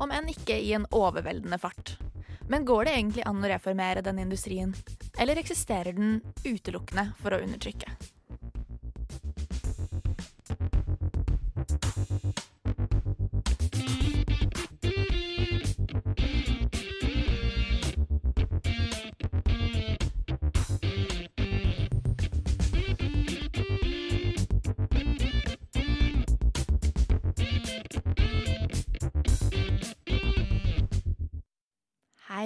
[0.00, 1.98] Om enn ikke i en overveldende fart.
[2.48, 4.72] Men går det egentlig an å reformere denne industrien?
[5.20, 7.92] Eller eksisterer den utelukkende for å undertrykke?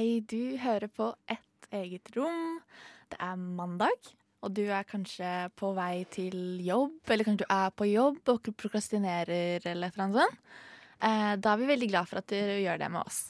[0.05, 2.59] Hei, du hører på Et eget rom.
[3.09, 4.09] Det er mandag,
[4.45, 8.51] og du er kanskje på vei til jobb, eller kanskje du er på jobb og
[8.53, 10.53] prokrastinerer eller et eller annet sånt.
[11.09, 13.23] Eh, da er vi veldig glad for at du gjør det med oss.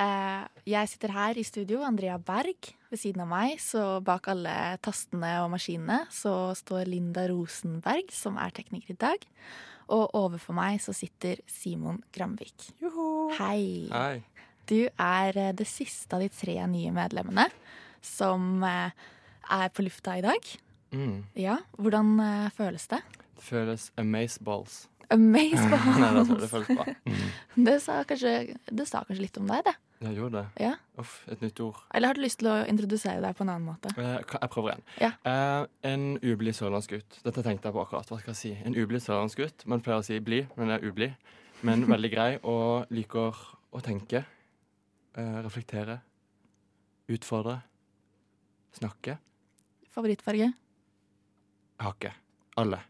[0.00, 2.72] Eh, jeg sitter her i studio, Andrea Berg.
[2.88, 8.40] Ved siden av meg, så bak alle tastene og maskinene, så står Linda Rosenberg, som
[8.40, 9.30] er tekniker i dag.
[9.92, 12.70] Og overfor meg så sitter Simon Gramvik.
[13.36, 13.90] Hei.
[13.92, 14.22] Hei.
[14.68, 17.48] Du er eh, det siste av de tre nye medlemmene
[18.04, 18.92] som eh,
[19.50, 20.52] er på lufta i dag.
[20.94, 21.18] Mm.
[21.38, 23.00] Ja, Hvordan eh, føles det?
[23.36, 24.82] Det føles amazeballs.
[25.10, 25.98] Amazeballs!
[26.02, 26.88] Nei, det, det føles bra.
[27.06, 27.30] Mm.
[27.70, 28.34] Det sa, kanskje,
[28.70, 29.74] det sa kanskje litt om deg, det.
[30.00, 30.62] Jeg gjorde det.
[30.64, 30.70] Ja.
[31.02, 31.76] Uff, et nytt ord.
[31.92, 33.90] Eller har du lyst til å introdusere deg på en annen måte?
[34.00, 34.84] Jeg prøver igjen.
[35.02, 35.10] Ja.
[35.28, 37.18] Eh, en ublid sørlandsgutt.
[37.26, 38.08] Dette tenkte jeg på akkurat.
[38.08, 38.52] Hva skal jeg si?
[38.64, 39.66] En ublid sørlandsgutt.
[39.68, 41.34] Man pleier å si blid, men jeg er ublid.
[41.68, 43.36] Men veldig grei og liker
[43.76, 44.24] å tenke.
[45.16, 45.98] Eh, reflektere.
[47.10, 47.60] Utfordre.
[48.72, 49.16] Snakke.
[49.90, 50.52] Favorittfarge?
[51.80, 52.12] Hakke.
[52.60, 52.80] Alle.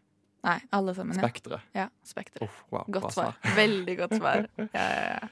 [0.41, 1.15] Nei, alle sammen.
[1.17, 1.61] Ja, Spekteret.
[1.77, 2.45] ja spektre.
[2.45, 3.37] Oh, wow, Godt svar.
[3.55, 4.47] Veldig godt svar.
[4.57, 5.29] Ja, ja, ja.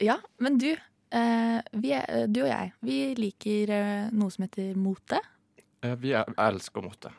[0.00, 4.76] ja men du, eh, vi er, du og jeg, vi liker eh, noe som heter
[4.80, 5.20] mote.
[5.84, 7.12] Eh, Vi er, elsker mote.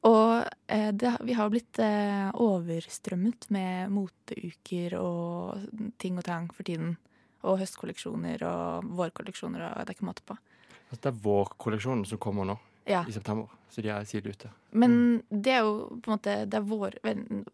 [0.00, 5.66] Og eh, det, vi har blitt eh, overstrømmet med moteuker og
[6.00, 6.96] ting og tang for tiden.
[7.42, 10.36] Og høstkolleksjoner og vårkolleksjoner, og det er ikke måte på.
[10.90, 12.58] Altså, det er vårkolleksjonen som kommer nå
[12.88, 13.48] Ja, i september.
[13.70, 14.50] Så de er tidlig ute.
[14.72, 16.96] Men det er jo på en måte Det er vår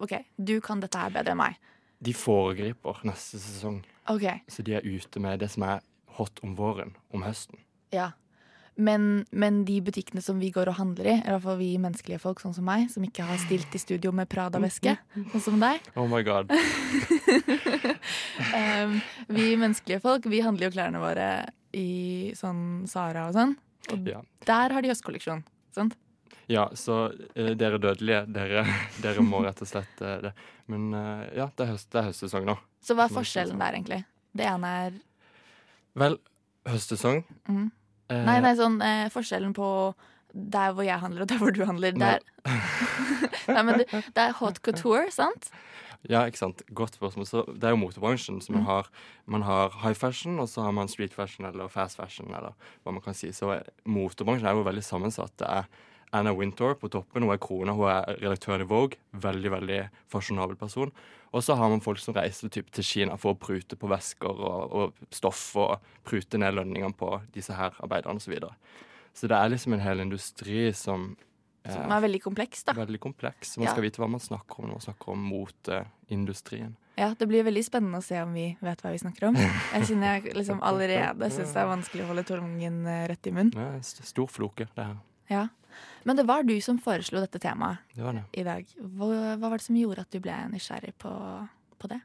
[0.01, 1.59] OK, du kan dette her bedre enn meg.
[2.01, 3.83] De foregriper neste sesong.
[4.09, 5.81] OK, Så de er ute med det som er
[6.17, 7.59] hot om våren, om høsten.
[7.93, 8.13] ja.
[8.77, 12.21] Men, men de butikkene som vi går og handler i, i hvert fall vi menneskelige
[12.21, 14.99] folk sånn som meg, som ikke har stilt i studio med Prada-veske,
[15.33, 16.53] sånn som deg Oh my god.
[18.57, 18.99] Um,
[19.33, 21.29] vi menneskelige folk, vi handler jo klærne våre
[21.77, 23.55] i sånn Sara og sånn.
[23.95, 25.43] Og Ja, der har de høstkolleksjon.
[25.75, 25.97] Sant?
[26.47, 28.63] ja så uh, dere dødelige, dere,
[29.05, 30.33] dere må rett og slett uh, det.
[30.71, 32.55] Men uh, ja, det er, høst, det er høstsesong nå.
[32.85, 34.01] Så hva er forskjellen der, egentlig?
[34.37, 35.01] Det ene er
[35.97, 36.19] Vel,
[36.69, 37.73] høstsesong Mhm.
[38.11, 39.95] Eh, Nei, nei, sånn eh, forskjellen på
[40.37, 41.95] der hvor jeg handler, og der hvor du handler.
[41.97, 42.19] Nei.
[42.19, 42.61] Der.
[43.55, 45.49] nei, men det, det er hot couture, sant?
[46.07, 46.61] Ja, ikke sant.
[46.77, 47.27] Godt spørsmål.
[47.27, 48.43] Så det er jo motebransjen.
[48.45, 48.67] som Mm.
[48.69, 48.91] har,
[49.27, 52.53] man har high fashion, og så har man street fashion eller fast fashion, eller
[52.85, 53.33] hva man kan si.
[53.33, 55.33] Så eh, motebransjen er jo veldig sammensatt.
[55.41, 55.65] Det er
[56.17, 58.99] Anna Wintour på toppen, hun er krona, hun er redaktøren i Vogue.
[59.13, 59.81] Veldig, veldig
[60.13, 60.93] fasjonabel person.
[61.37, 64.31] Og så har man folk som reiser typ, til Kina for å prute på vesker
[64.31, 65.77] og, og stoff, og
[66.09, 68.29] prute ned lønningene på disse her arbeiderne osv.
[68.31, 68.55] Så, videre.
[69.13, 71.11] så det er liksom en hel industri som
[71.67, 72.73] Som er veldig kompleks, da.
[72.79, 73.57] veldig kompleks.
[73.59, 73.73] Man Ja.
[73.75, 76.77] skal vite hva man snakker om når man snakker om moteindustrien.
[76.97, 79.35] Ja, Det blir veldig spennende å se om vi vet hva vi snakker om.
[79.37, 83.33] Jeg kjenner jeg liksom allerede syns det er vanskelig å holde tungen eh, rett i
[83.35, 83.51] munnen.
[83.53, 84.97] Det en stor floke, det her.
[85.29, 85.49] Ja.
[86.07, 87.83] Men det var du som foreslo dette temaet.
[87.97, 88.25] Det var det.
[88.39, 88.69] i dag.
[88.79, 91.13] Hva, hva var det som gjorde at du ble nysgjerrig på,
[91.83, 91.99] på det?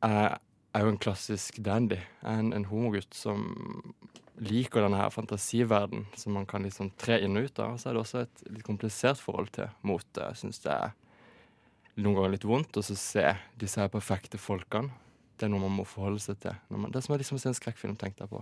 [0.00, 0.38] Jeg
[0.72, 1.98] er jo en klassisk dandy.
[1.98, 3.44] Jeg er en, en homogutt som
[4.38, 7.74] liker denne her fantasiverden som man kan liksom tre inn og ut av.
[7.74, 10.24] Og så er det også et litt komplisert forhold til mote.
[10.30, 10.96] Jeg syns det er
[11.98, 13.26] noen ganger litt vondt å se
[13.58, 14.94] disse her perfekte folkene.
[15.38, 16.56] Det er noe man må forholde seg til.
[16.74, 18.40] Man, det er som å liksom se en skrekkfilm, tenkte jeg på.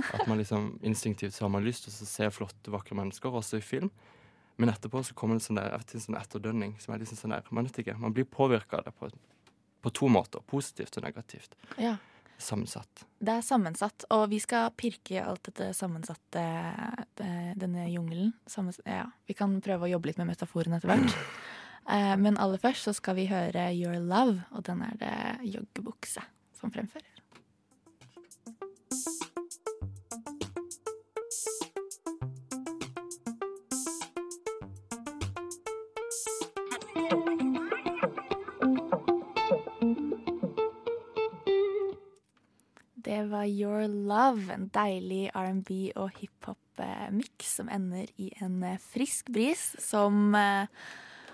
[0.00, 3.60] At man liksom instinktivt så har man lyst til å se flotte, vakre mennesker, også
[3.60, 3.90] i film.
[4.60, 7.44] Men etterpå så kommer det sånn der, en sånn etterdønning som er liksom sånn der,
[7.52, 9.08] man vet ikke, man blir påvirka av det på,
[9.84, 10.44] på to måter.
[10.48, 11.56] Positivt og negativt.
[11.80, 11.98] Ja.
[12.40, 13.04] Sammensatt.
[13.20, 18.32] Det er sammensatt, og vi skal pirke i alt dette sammensatte eh, Denne jungelen.
[18.48, 21.16] Sammens ja, vi kan prøve å jobbe litt med metaforen etter hvert.
[21.88, 26.22] Eh, men aller først så skal vi høre Your Love, og den er det joggebukse
[26.60, 27.06] som fremfører.
[43.00, 48.78] Det var Your Love, en deilig R&B og hiphop-miks eh, som ender i en eh,
[48.92, 50.36] frisk bris som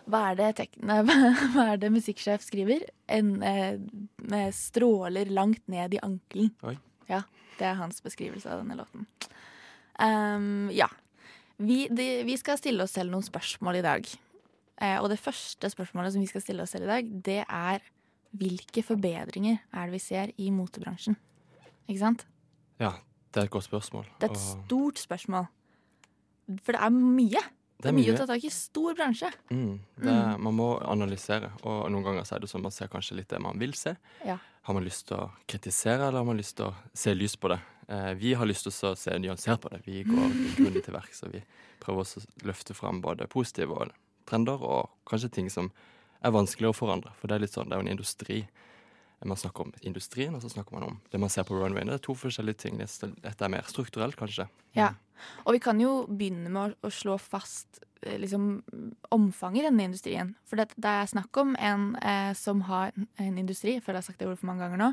[0.06, 1.00] hva er, det tek nei,
[1.54, 2.84] hva er det musikksjef skriver?
[3.10, 3.80] En eh,
[4.30, 6.52] med stråler langt ned i ankelen.
[6.66, 6.76] Oi.
[7.10, 7.24] Ja,
[7.58, 9.06] det er hans beskrivelse av denne låten.
[9.98, 10.88] Um, ja.
[11.56, 14.08] Vi, de, vi skal stille oss selv noen spørsmål i dag.
[14.76, 17.84] Eh, og det første spørsmålet som vi skal stille oss selv i dag, det er
[18.36, 21.16] hvilke forbedringer er det vi ser i motebransjen?
[21.86, 22.26] Ikke sant?
[22.82, 22.98] Ja,
[23.32, 24.08] det er et godt spørsmål.
[24.20, 25.48] Det er et stort spørsmål.
[26.62, 27.42] For det er mye.
[27.82, 28.50] Det er mye å ta tak i.
[28.50, 29.28] Stor bransje.
[29.52, 32.88] Mm, det, er- Man må analysere, og noen ganger så er det sånn man ser
[32.88, 33.96] kanskje litt det man vil se.
[34.24, 34.38] Ja.
[34.66, 37.48] Har man lyst til å kritisere, eller har man lyst til å se lys på
[37.52, 37.58] det?
[37.88, 39.82] Eh, vi har lyst til å se nyansert på det.
[39.86, 41.42] Vi går grundig til verks, og vi
[41.84, 43.92] prøver å løfte fram både positive og
[44.26, 45.68] trender, og kanskje ting som
[46.24, 47.12] er vanskeligere å forandre.
[47.20, 48.40] For det er litt sånn, det er jo en industri.
[49.24, 51.88] Man snakker om industrien, og så snakker man om det man ser på runwayen.
[51.88, 52.74] Det er to forskjellige ting.
[52.76, 54.46] Dette er mer strukturelt, kanskje.
[54.76, 54.88] Ja.
[55.48, 58.62] Og vi kan jo begynne med å, slå fast eh, liksom,
[59.14, 60.34] omfanget i denne industrien.
[60.44, 64.04] For det, det er snakk om en eh, som har en industri, jeg føler jeg
[64.04, 64.90] har sagt det ordet for mange ganger nå,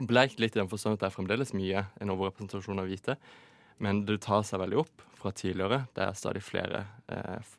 [0.00, 3.16] Blekt litt i den forstand at det er fremdeles mye en overrepresentasjon av hvite,
[3.84, 5.82] men det tar seg veldig opp fra tidligere.
[5.96, 7.50] Det er stadig flere eh,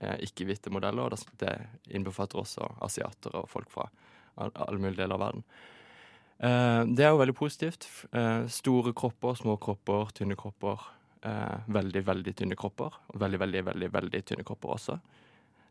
[0.00, 3.88] eh, ikke-hvite modeller, og det- det innbefatter også asiater og folk fra
[4.36, 5.44] alle mulige deler av verden.
[6.40, 7.86] Eh, det er jo veldig positivt.
[8.12, 10.80] Eh, store kropper, små kropper, tynne kropper.
[11.22, 12.90] Eh, veldig, veldig tynne kropper.
[13.12, 14.98] Og veldig, veldig, veldig, veldig tynne kropper også.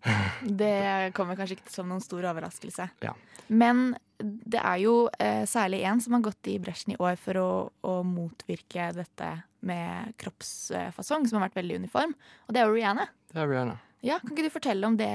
[0.61, 2.89] Det kommer kanskje ikke som noen stor overraskelse.
[3.03, 3.13] Ja.
[3.49, 7.39] Men det er jo eh, særlig én som har gått i bresjen i år for
[7.41, 7.51] å,
[7.87, 9.31] å motvirke dette
[9.65, 12.13] med kroppsfasong, som har vært veldig uniform.
[12.47, 13.07] Og det er jo Rihanna.
[13.31, 13.77] Det er Rihanna.
[14.01, 15.11] Ja, Kan ikke du fortelle om det,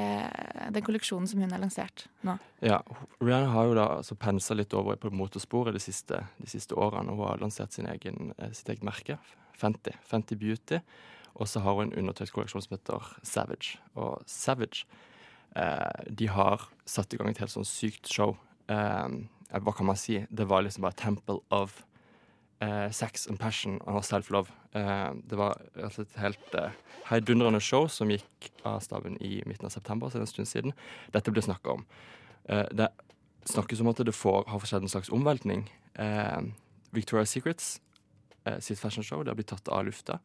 [0.71, 2.37] den kolleksjonen som hun har lansert nå?
[2.63, 2.79] Ja,
[3.19, 7.11] Rihanna har jo da altså pensa litt over på motorsporet de siste, de siste årene.
[7.11, 9.19] Hun har lansert sin egen, eh, sitt eget merke,
[9.59, 9.91] Fenty.
[10.07, 10.79] Fenty Beauty.
[11.35, 13.81] Og så har hun en undertøyskolleksjon som heter Savage.
[13.99, 14.87] Og Savage
[15.57, 18.37] eh, de har satt i gang et helt sånn sykt show.
[18.69, 20.25] Eh, hva kan man si?
[20.29, 21.85] Det var liksom bare Temple of
[22.61, 24.53] eh, Sex and Passion og Self-Love.
[24.73, 26.77] Eh, det var altså et helt eh,
[27.11, 30.51] heidundrende show som gikk av staben i midten av september, så det er en stund
[30.51, 30.77] siden.
[31.15, 31.89] Dette blir snakka om.
[32.47, 32.87] Det
[33.51, 35.67] snakkes om at det får, har skjedd en slags omveltning.
[35.99, 36.41] Eh,
[36.95, 37.81] Victoria's Secrets
[38.63, 40.21] sitt fashionshow det har blitt tatt av lufta.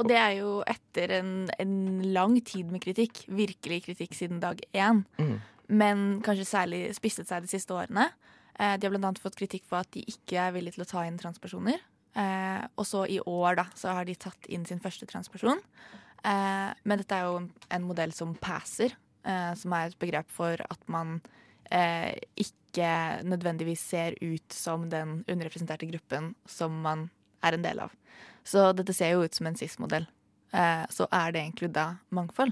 [0.00, 1.74] Og det er jo etter en, en
[2.14, 3.24] lang tid med kritikk.
[3.28, 5.02] Virkelig kritikk siden dag én.
[5.20, 5.34] Mm.
[5.70, 8.08] Men kanskje særlig spisset seg de siste årene.
[8.58, 11.06] Eh, de har annet fått kritikk for at de ikke er villige til å ta
[11.06, 11.80] inn transpersoner.
[12.18, 15.62] Eh, og så i år da, så har de tatt inn sin første transperson.
[16.24, 20.60] Eh, men dette er jo en, modell som passer, eh, som er et begrep for
[20.60, 21.18] at man
[21.72, 27.08] eh, ikke nødvendigvis ser ut som den underrepresenterte gruppen som man
[27.44, 27.94] er en del av.
[28.44, 30.06] Så dette ser jo ut som en cis-modell.
[30.90, 32.50] Så er det egentlig da mangfold?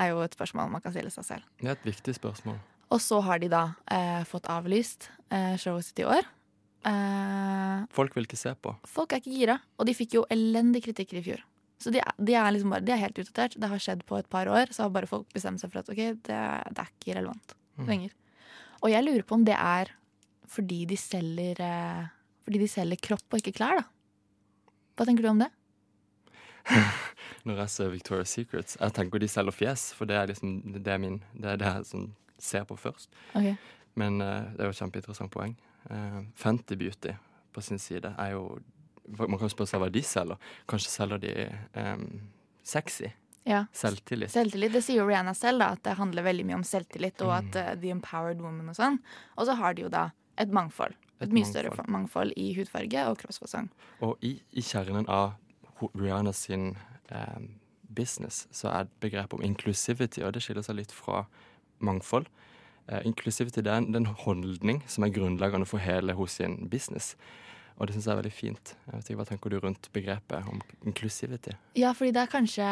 [0.00, 1.46] Er jo et spørsmål man kan stille seg selv.
[1.60, 2.56] Det er et viktig spørsmål.
[2.90, 6.24] Og så har de da eh, fått avlyst eh, showet sitt i år.
[6.88, 8.72] Eh, Folk vil ikke se på.
[8.88, 11.42] folk er ikke gira, og de fikk jo elendig kritikk i fjor.
[11.80, 13.54] Så de, de er liksom bare, de er helt utdatert.
[13.60, 15.88] Det har skjedd på et par år, så har bare folk bestemt seg for at
[15.92, 16.40] ok, det,
[16.76, 17.86] det er ikke relevant Mm.
[17.88, 18.10] lenger.
[18.82, 19.88] Og jeg lurer på om det er
[20.50, 22.08] fordi de selger eh,
[22.44, 23.84] Fordi de selger kropp og ikke klær, da.
[24.98, 25.48] Hva tenker du om det?
[27.48, 30.92] Når jeg ser Victoria's Secrets Jeg tenker de selger fjes, for det er liksom det
[30.92, 33.10] er min, det er det jeg sånn ser på først.
[33.34, 33.56] Okay.
[34.00, 35.56] Men uh, det er jo et kjempeinteressant poeng.
[35.90, 37.14] Uh, Fenty Beauty
[37.52, 38.60] på sin side er jo
[39.10, 40.38] Man kan spørre seg hva de selger.
[40.70, 41.32] Kanskje selger de
[41.74, 42.04] um,
[42.62, 43.08] sexy?
[43.48, 43.64] Ja.
[43.74, 44.30] Selvtillit?
[44.30, 47.32] Selvtillit, det sier jo Rihanna selv, da, at det handler veldig mye om selvtillit og
[47.40, 49.00] at uh, the empowered woman og sånn.
[49.34, 50.94] Og så har de jo da et mangfold.
[50.94, 51.50] Et, Et mye mangfold.
[51.50, 53.66] større mangfold i hudfarge og kroppsfasong.
[54.06, 55.34] Og i, i kjernen av
[55.98, 56.76] Rihanna sin
[57.10, 57.48] em,
[57.90, 61.24] business så er begrepet om inclusivity, og det skiller seg litt fra
[61.82, 62.28] mangfold.
[62.88, 67.14] Eh, inclusivity det er en, er holdning som er grunnleggende for hele hos sin business.
[67.78, 68.74] Og det syns jeg er veldig fint.
[68.86, 71.54] Jeg vet ikke, Hva tenker du rundt begrepet om inclusivity?
[71.80, 72.66] Ja, fordi det er kanskje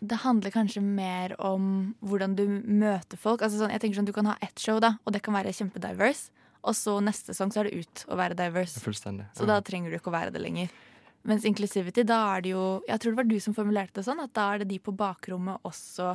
[0.00, 3.42] det handler kanskje mer om hvordan du møter folk.
[3.44, 5.52] Altså sånn, jeg tenker sånn, Du kan ha ett show, da, og det kan være
[5.52, 6.30] kjempediverse.
[6.64, 8.80] Og så neste sesong så er det ut å være diverse.
[8.80, 9.26] Fullstendig.
[9.36, 10.72] Så da trenger du ikke å være det lenger.
[11.28, 14.22] Mens inclusivity, da er det jo Jeg tror det var du som formulerte det sånn,
[14.24, 16.14] at da er det de på bakrommet også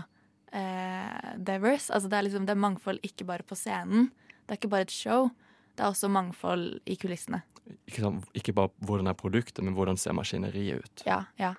[0.50, 1.92] eh, diverse.
[1.94, 4.10] Altså det er liksom det er mangfold ikke bare på scenen.
[4.46, 5.30] Det er ikke bare et show.
[5.76, 7.44] Det er også mangfold i kulissene.
[7.90, 11.08] Ikke, sånn, ikke bare hvordan er produktet, men hvordan ser maskineriet ut.
[11.08, 11.56] Ja, ja.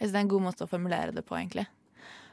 [0.00, 1.66] Jeg synes det er en god måte å formulere det på, egentlig.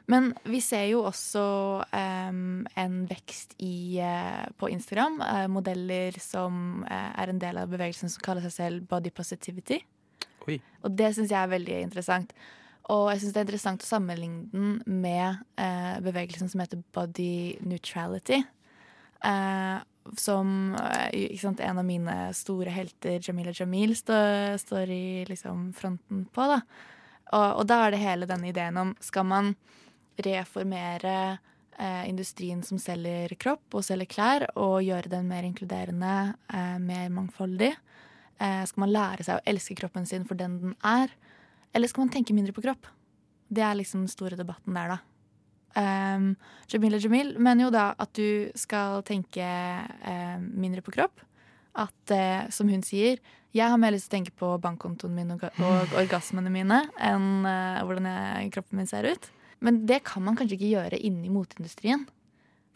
[0.08, 1.42] Men vi ser jo også
[1.84, 5.18] um, en vekst i, uh, på Instagram.
[5.20, 9.82] Uh, modeller som uh, er en del av bevegelsen som kaller seg selv body positivity.
[10.48, 10.58] Oi.
[10.86, 12.32] Og det syns jeg er veldig interessant.
[12.88, 17.58] Og jeg syns det er interessant å sammenligne den med eh, bevegelsen som heter body
[17.68, 18.40] neutrality.
[19.28, 19.78] Eh,
[20.16, 24.20] som eh, sant, en av mine store helter, Jamila Jamil, stå,
[24.62, 26.48] står i liksom, fronten på.
[26.48, 26.62] Da.
[27.34, 29.52] Og, og da er det hele denne ideen om skal man
[30.24, 31.38] reformere
[31.78, 36.14] eh, industrien som selger kropp og selger klær, og gjøre den mer inkluderende,
[36.48, 37.74] eh, mer mangfoldig?
[38.38, 41.12] Eh, skal man lære seg å elske kroppen sin for den den er?
[41.74, 42.86] Eller skal man tenke mindre på kropp?
[43.48, 44.98] Det er liksom den store debatten der, da.
[45.78, 46.32] Um,
[46.64, 51.20] og Jamil mener jo da at du skal tenke um, mindre på kropp.
[51.78, 53.20] At, uh, som hun sier,
[53.54, 57.46] jeg har mer lyst til å tenke på bankkontoen min og, og orgasmene mine enn
[57.46, 59.30] uh, hvordan jeg, kroppen min ser ut.
[59.64, 62.06] Men det kan man kanskje ikke gjøre inni moteindustrien.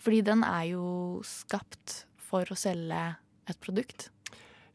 [0.02, 0.86] Fordi den er jo
[1.26, 3.02] skapt for å selge
[3.50, 4.11] et produkt.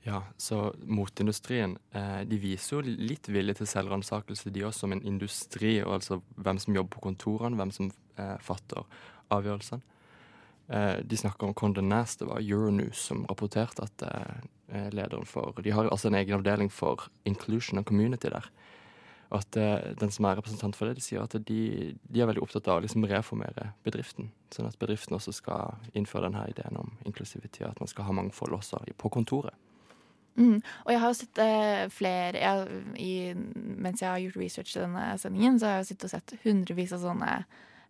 [0.07, 5.03] Ja, så moteindustrien eh, de viser jo litt vilje til selvransakelse, de også, som en
[5.03, 5.81] industri.
[5.83, 8.85] og Altså hvem som jobber på kontorene, hvem som eh, fatter
[9.35, 9.83] avgjørelsene.
[10.71, 15.59] Eh, de snakker om Condé Nast, det var Euronews som rapporterte at eh, lederen for
[15.63, 18.47] De har altså en egen avdeling for inclusion og community der.
[19.27, 21.61] Og at eh, den som er representant for det, de sier at de,
[21.99, 24.31] de er veldig opptatt av å liksom reformere bedriften.
[24.55, 28.55] Sånn at bedriften også skal innføre denne ideen om inklusivitet, at man skal ha mangfold
[28.55, 29.66] også på kontoret.
[30.38, 30.58] Mm.
[30.86, 33.13] Og jeg har sett uh, flere jeg, i,
[33.58, 36.94] Mens jeg har gjort research til denne sendingen, så har jeg sittet og sett hundrevis
[36.94, 37.32] av sånne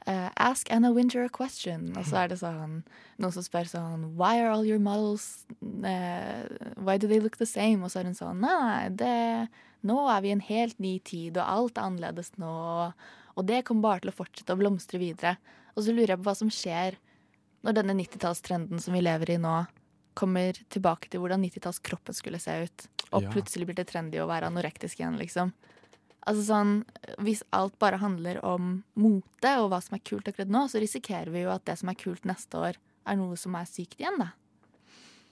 [0.08, 1.90] uh, Ask Anna Winter a question.
[2.00, 2.82] Og så er det sånn
[3.20, 6.48] noen som spør sånn Why are all your models uh,
[6.80, 7.84] Why do they look the same?
[7.84, 9.50] Og så er hun sånn nei, det,
[9.88, 12.54] nå er vi i en helt ny tid, og alt er annerledes nå.
[13.38, 15.36] Og det kommer bare til å fortsette å blomstre videre.
[15.76, 16.98] Og så lurer jeg på hva som skjer
[17.66, 19.58] når denne 90-tallstrenden som vi lever i nå,
[20.18, 22.88] kommer tilbake til hvordan 90-tallskroppen skulle se ut.
[23.12, 23.32] Og Ja.
[23.32, 25.54] plutselig blir det trendy å være anorektisk igjen, liksom.
[26.28, 26.86] Altså sånn,
[27.20, 31.32] Hvis alt bare handler om mote og hva som er kult akkurat nå, så risikerer
[31.32, 32.76] vi jo at det som er kult neste år,
[33.08, 34.34] er noe som er sykt igjen, da.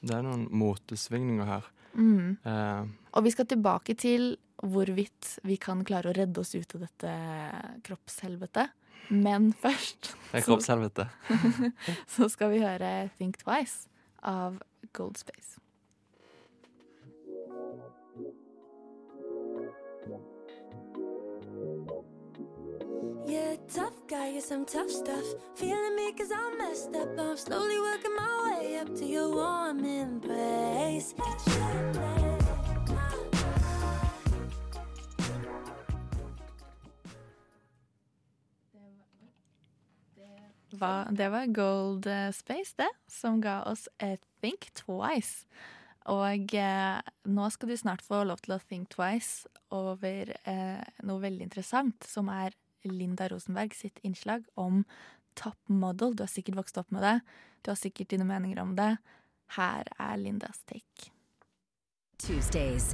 [0.01, 1.63] Det er noen motesvingninger her.
[1.95, 2.37] Mm.
[2.45, 2.87] Uh.
[3.13, 7.11] Og vi skal tilbake til hvorvidt vi kan klare å redde oss ut av dette
[7.83, 8.71] kroppshelvetet.
[9.09, 11.09] Men først det er kroppshelvete.
[12.15, 13.89] så skal vi høre Think Twice
[14.25, 14.57] av
[14.95, 15.59] Gold Space.
[23.27, 25.25] Yeah, tough guy, get some tough stuff.
[25.55, 27.09] Feeling me cause I'm messed up.
[27.19, 31.13] I'm slowly working my way up to your warm embrace.
[40.79, 45.45] Hva, det var Gold eh, Space, det, som ga oss eh, Think Twice.
[46.11, 51.23] Og eh, nå skal du snart få lov til å think twice over eh, noe
[51.23, 52.53] veldig interessant, som er
[52.85, 54.83] Linda Rosenberg sitt innslag om
[55.33, 56.13] top model.
[56.13, 57.17] Du har sikkert vokst opp med det.
[57.65, 58.95] Du har sikkert dine meninger om det.
[59.57, 61.09] Her er Lindas take.
[62.21, 62.93] Tuesdays.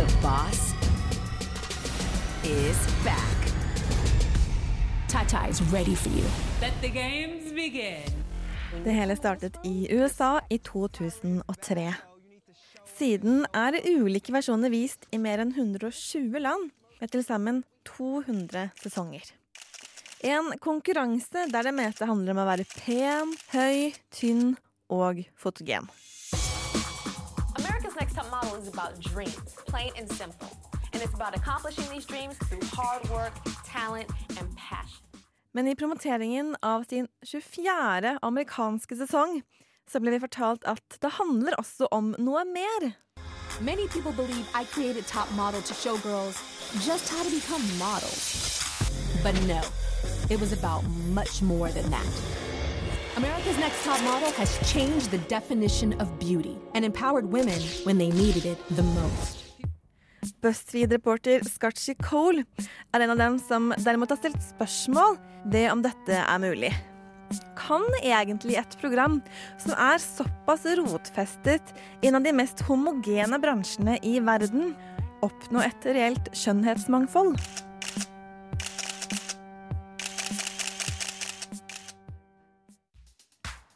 [0.00, 0.72] The boss
[2.44, 3.59] is back.
[5.10, 6.24] Tata is ready for you.
[6.60, 8.24] Let the games begin.
[8.84, 11.94] Det hele startet i USA i 2003.
[12.98, 19.26] Siden er ulike versjoner vist i mer enn 120 land, med til sammen 200 sesonger.
[20.22, 24.54] En konkurranse der det meste handler om å være pen, høy, tynn
[24.86, 25.90] og fotogen.
[27.58, 30.54] America's Next Top Model is about dreams, plain and simple.
[31.00, 33.32] And it's about accomplishing these dreams through hard work,
[33.64, 35.00] talent, and passion.
[35.54, 38.18] Men i promoteringen av sin 24.
[38.22, 39.40] amerikanske sesong
[39.92, 42.92] så ble vi fortalt at det handler også om noe mer.
[43.60, 46.36] Many people believe I created Top Model to show girls
[46.84, 48.60] just how to become models.
[49.24, 49.60] But no,
[50.28, 50.84] it was about
[51.16, 52.12] much more than that.
[53.16, 58.10] America's Next Top Model has changed the definition of beauty and empowered women when they
[58.10, 59.49] needed it the most.
[60.20, 62.44] BuzzFeed-reporter Scotchy Cole
[62.92, 65.16] er en av dem som derimot har stilt spørsmål
[65.52, 66.72] ved om dette er mulig.
[67.58, 69.20] Kan egentlig et program
[69.62, 71.72] som er såpass rotfestet
[72.02, 74.74] i en av de mest homogene bransjene i verden,
[75.24, 77.38] oppnå et reelt skjønnhetsmangfold?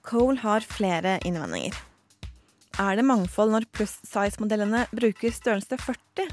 [0.05, 1.94] Cole har flere innvendinger.
[2.75, 6.25] Er det mangfold når pluss size-modellene bruker størrelse 40?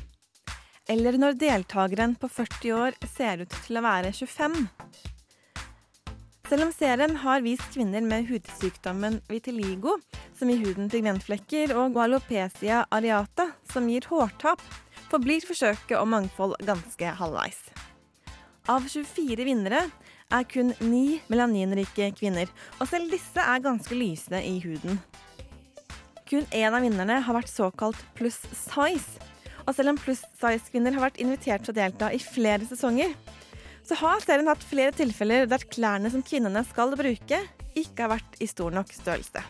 [0.90, 4.56] Eller når deltakeren på 40 år ser ut til å være 25?
[6.50, 10.00] Selv om serien har vist kvinner med hudsykdommen vitiligo,
[10.34, 14.66] som gir huden pigmentflekker, og gualopecia areata, som gir hårtap,
[15.14, 17.62] forblir forsøket om mangfold ganske halvveis.
[18.66, 19.86] Av 24 vinnere
[20.34, 22.50] er kun ni melaninrike kvinner,
[22.82, 24.98] og selv disse er ganske lysende i huden.
[26.32, 29.20] Kun én av vinnerne har vært såkalt pluss size.
[29.66, 33.12] Og selv om pluss size-kvinner har vært invitert til å delta i flere sesonger,
[33.84, 37.42] så har serien hatt flere tilfeller der klærne som kvinnene skal bruke,
[37.76, 39.44] ikke har vært i stor nok størrelse.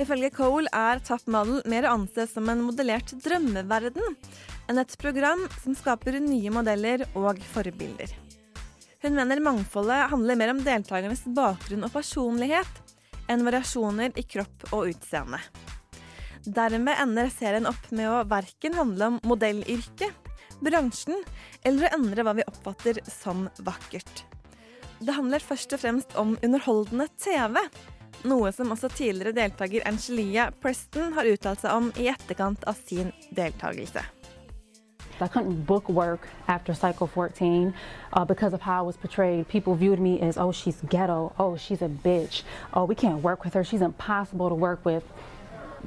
[0.00, 4.16] Ifølge Cole er Top Model mer å anse som en modellert drømmeverden
[4.72, 8.08] enn et program som skaper nye modeller og forbilder.
[9.04, 12.85] Hun mener mangfoldet handler mer om deltakernes bakgrunn og personlighet
[13.28, 15.40] enn variasjoner i kropp og utseende.
[16.46, 20.14] Dermed ender serien opp med å verken handle om modellyrket,
[20.62, 21.24] bransjen
[21.66, 24.24] eller å endre hva vi oppfatter som vakkert.
[24.98, 27.58] Det handler først og fremst om underholdende TV,
[28.26, 33.12] noe som også tidligere deltaker Angelia Preston har uttalt seg om i etterkant av sin
[33.36, 34.06] deltakelse.
[35.22, 37.74] I couldn't book work after Cycle 14
[38.12, 39.48] uh, because of how I was portrayed.
[39.48, 41.32] People viewed me as, oh, she's ghetto.
[41.38, 42.42] Oh, she's a bitch.
[42.74, 43.64] Oh, we can't work with her.
[43.64, 45.04] She's impossible to work with.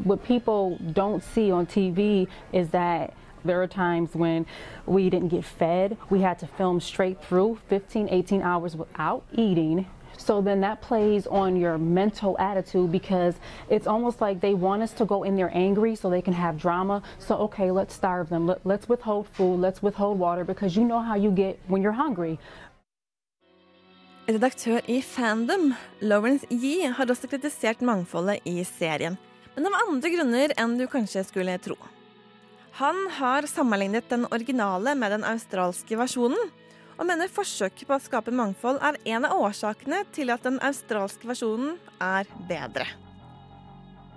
[0.04, 4.46] What people don't see on TV is that there are times when
[4.86, 5.98] we didn't get fed.
[6.10, 9.88] We had to film straight through 15, 18 hours without eating.
[10.20, 13.36] So then that plays on your mental attitude because
[13.70, 16.58] it's almost like they want us to go in there angry so they can have
[16.58, 17.02] drama.
[17.20, 18.46] So, okay, let's starve them.
[18.46, 19.60] Let, let's withhold food.
[19.60, 22.38] Let's withhold water because you know how you get when you're hungry.
[24.30, 25.72] Redaktør i Fandom,
[26.06, 29.16] Lawrence Yee, har også kritisert mangfoldet i serien,
[29.56, 31.78] men av andre grunner enn du kanskje skulle tro.
[32.78, 36.52] Han har sammenlignet den originale med den australske versjonen,
[37.00, 41.30] og mener forsøket på å skape mangfold er en av årsakene til at den australske
[41.30, 42.88] versjonen er bedre.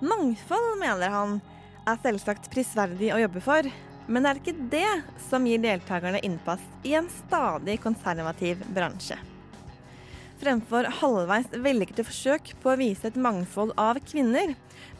[0.02, 1.36] Mangfold, mener han,
[1.86, 3.66] er selvsagt prisverdig å jobbe for,
[4.10, 4.94] men det er ikke det
[5.28, 9.18] som gir deltakerne innpass i en stadig konservativ bransje.
[10.42, 14.56] Fremfor halvveis vellykkede forsøk på å vise et mangfold av kvinner,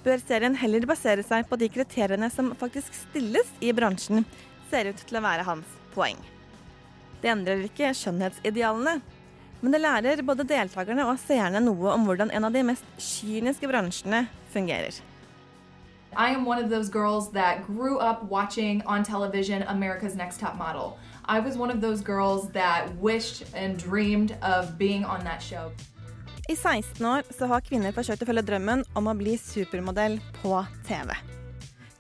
[0.07, 4.23] bør serien heller basere seg på de kriteriene som faktisk stilles i bransjen,
[4.71, 6.23] ser ut til å være hans poeng.
[7.23, 8.99] Det endrer ikke skjønnhetsidealene,
[9.63, 13.69] men det lærer både deltakerne og seerne noe om hvordan en av de mest kyniske
[13.71, 14.99] bransjene fungerer.
[16.15, 20.57] I am one of those girls that grew up watching on television America's Next Top
[20.57, 20.99] Model.
[21.25, 25.71] I was one of those girls that wished and dreamed of being on that show.
[26.49, 30.59] I 16 år så har kvinner forsøkt å følge drømmen om å bli supermodell på
[30.89, 31.15] TV.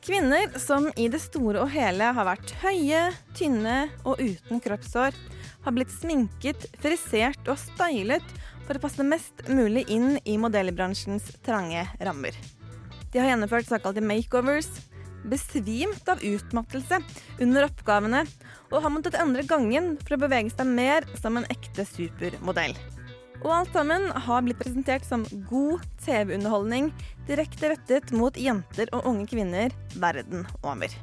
[0.03, 3.05] Kvinner som i det store og hele har vært høye,
[3.38, 5.15] tynne og uten kroppshår,
[5.62, 8.33] har blitt sminket, frisert og stylet
[8.67, 12.35] for å passe mest mulig inn i modellbransjens trange rammer.
[13.12, 14.73] De har gjennomført såkalte makeovers,
[15.23, 16.99] besvimt av utmattelse
[17.38, 18.25] under oppgavene
[18.73, 22.75] og har måttet endre gangen for å bevege seg mer som en ekte supermodell.
[23.43, 26.93] Og alt sammen har blitt presentert som god TV-underholdning
[27.27, 30.95] direkte rettet mot jenter og unge kvinner verden over.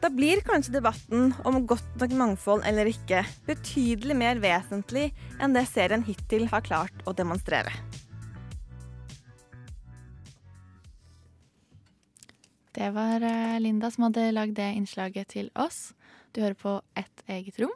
[0.00, 5.66] Da blir kanskje debatten om godt nok mangfold eller ikke betydelig mer vesentlig enn det
[5.68, 7.72] serien hittil har klart å demonstrere.
[12.76, 15.94] Det var eh, Linda som hadde lagd det innslaget til oss.
[16.36, 17.72] Du hører på Ett eget rom.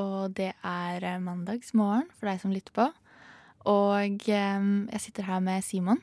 [0.00, 2.88] Og det er eh, mandagsmorgen for deg som lytter på.
[3.70, 6.02] Og eh, jeg sitter her med Simon,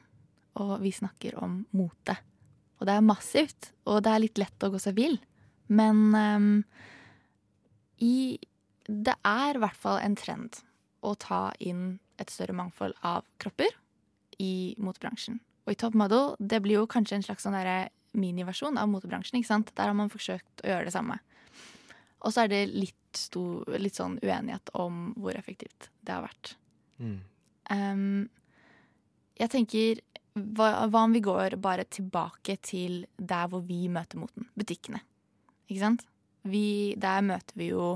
[0.59, 2.17] og vi snakker om mote.
[2.81, 5.19] Og det er massivt, og det er litt lett å gå seg vill.
[5.71, 6.63] Men um,
[8.01, 8.39] i
[8.89, 10.57] Det er i hvert fall en trend
[11.05, 13.69] å ta inn et større mangfold av kropper
[14.41, 15.39] i motebransjen.
[15.65, 17.55] Og i Top Model det blir jo kanskje en slags sånn
[18.17, 19.37] miniversjon av motebransjen.
[19.39, 19.71] ikke sant?
[19.77, 21.19] Der har man forsøkt å gjøre det samme.
[22.21, 26.55] Og så er det litt, stor, litt sånn uenighet om hvor effektivt det har vært.
[27.01, 27.19] Mm.
[27.71, 28.29] Um,
[29.39, 30.01] jeg tenker
[30.37, 34.47] hva, hva om vi går bare tilbake til der hvor vi møter moten?
[34.55, 35.01] Butikkene.
[35.67, 36.05] Ikke sant?
[36.47, 37.95] Vi, der møter vi jo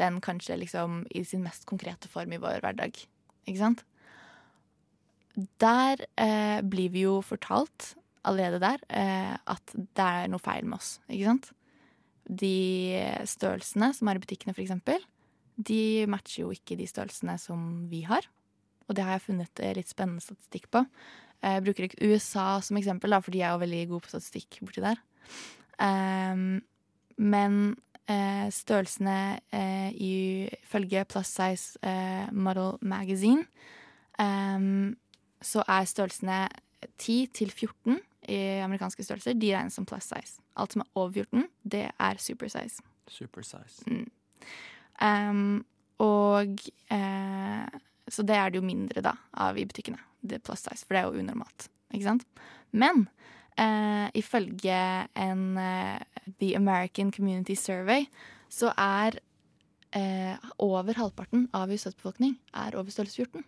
[0.00, 2.98] den kanskje liksom i sin mest konkrete form i vår hverdag.
[3.46, 3.84] Ikke sant?
[5.62, 7.94] Der eh, blir vi jo fortalt
[8.26, 10.96] allerede der eh, at det er noe feil med oss.
[11.08, 11.50] Ikke sant?
[12.26, 15.04] De størrelsene som er i butikkene, eksempel,
[15.56, 18.26] de matcher jo ikke de størrelsene som vi har.
[18.86, 20.84] Og det har jeg funnet eh, litt spennende statistikk på.
[21.44, 24.60] Jeg bruker ikke USA som eksempel, da, for de er jo veldig gode på statistikk
[24.64, 25.00] borti der.
[25.76, 26.62] Um,
[27.20, 27.58] men
[28.08, 33.44] uh, størrelsene uh, ifølge Plus Size uh, Model Magazine
[34.18, 34.96] um,
[35.44, 36.46] så er størrelsene
[36.98, 40.40] 10 til 14 i amerikanske størrelser, de regnes som plus size.
[40.58, 42.82] Alt som er over 14, det er super size.
[43.10, 43.84] Super size.
[43.86, 44.06] Mm.
[45.02, 45.64] Um,
[46.00, 46.62] og
[46.92, 47.66] eh,
[48.08, 49.98] Så det er det jo mindre da av i butikkene.
[50.22, 51.68] Det er plus size, for det er jo unormalt.
[51.94, 52.26] Ikke sant?
[52.72, 53.06] Men
[53.58, 54.80] eh, ifølge
[55.14, 56.02] en eh,
[56.40, 58.06] The American Community Survey
[58.48, 59.18] så er
[59.96, 63.44] eh, over halvparten av USAs befolkning er over størrelse 14.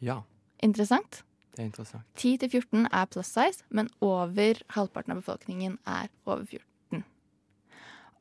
[0.00, 0.22] Ja,
[0.62, 1.22] Interessant.
[1.50, 2.04] Det er interessant.
[2.16, 7.04] 10 til 14 er plus size, men over halvparten av befolkningen er over 14.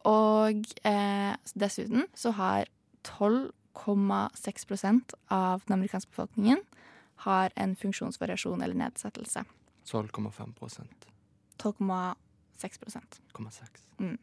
[0.09, 0.55] Og
[0.87, 2.65] eh, dessuten så har
[3.03, 6.59] 12,6% av den amerikanske befolkningen
[7.25, 9.43] har en funksjonsvariasjon eller nedsettelse.
[9.85, 11.09] 12,5%
[11.59, 12.79] 12,6
[13.33, 13.59] 0,6.
[13.99, 14.17] Mm.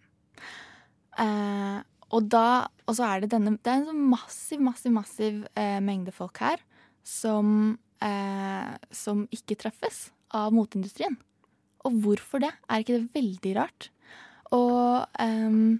[1.19, 1.79] Eh,
[2.15, 5.81] og da Og så er det denne Det er en sånn massiv, massiv, massiv eh,
[5.81, 6.59] mengde folk her
[7.07, 11.17] som eh, Som ikke treffes av moteindustrien.
[11.87, 12.53] Og hvorfor det?
[12.69, 13.91] Er ikke det veldig rart?
[14.55, 15.79] Og ehm,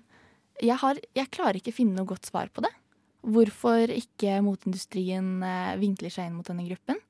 [0.63, 2.73] jeg, har, jeg klarer ikke finne noe godt svar på det.
[3.27, 7.01] Hvorfor ikke moteindustrien eh, vinkler seg inn mot denne gruppen.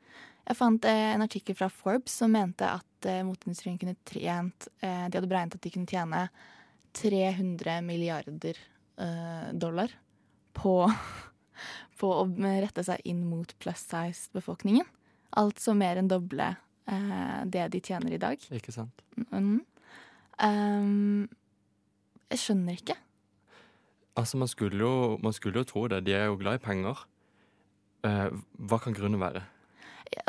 [0.47, 5.07] Jeg fant eh, en artikkel fra Forbes som mente at eh, moteindustrien kunne trent eh,
[5.11, 6.27] De hadde beregnet at de kunne tjene
[6.97, 9.92] 300 milliarder eh, dollar
[10.57, 10.79] på,
[12.01, 14.87] på å rette seg inn mot plus size-befolkningen.
[15.36, 18.40] Altså mer enn doble eh, det de tjener i dag.
[18.54, 19.02] Ikke sant?
[19.32, 19.64] Mm.
[20.36, 21.26] Um,
[22.30, 22.96] jeg skjønner ikke.
[24.16, 26.06] Altså, man skulle, jo, man skulle jo tro det.
[26.06, 27.04] De er jo glad i penger.
[28.06, 28.32] Eh,
[28.68, 29.42] hva kan grunnen være?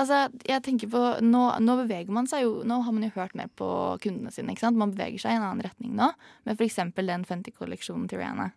[0.02, 3.36] Altså, jeg tenker på, nå, nå beveger man seg jo Nå har man jo hørt
[3.38, 3.68] mer på
[4.04, 4.52] kundene sine.
[4.52, 4.80] ikke sant?
[4.80, 6.10] Man beveger seg i en annen retning nå,
[6.48, 6.80] med f.eks.
[6.98, 8.50] den Fenty-kolleksjonen til Rihanna.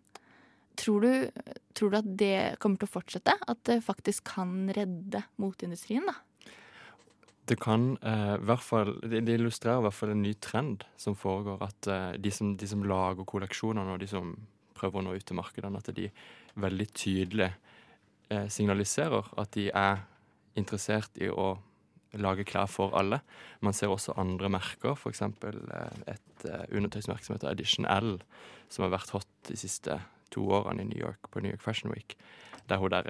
[0.81, 1.13] Tror du,
[1.77, 3.37] tror du at det kommer til å fortsette?
[3.53, 6.09] At det faktisk kan redde moteindustrien?
[6.09, 6.17] da?
[7.51, 11.17] Det kan eh, hvert fall Det det illustrerer i hvert fall en ny trend som
[11.19, 11.65] foregår.
[11.67, 14.37] At eh, de, som, de som lager kolleksjonene, og de som
[14.79, 16.07] prøver å nå ut til markedene, at de
[16.61, 17.51] veldig tydelig
[18.31, 20.05] eh, signaliserer at de er
[20.59, 21.57] interessert i å
[22.19, 23.21] lage klær for alle.
[23.63, 25.23] Man ser også andre merker, f.eks.
[25.23, 28.19] Eh, et eh, undertøysmerke som heter Edition L,
[28.71, 31.91] som har vært hot de siste to årene i New York på New York Fashion
[31.95, 32.17] Week.
[32.71, 33.09] Der hun der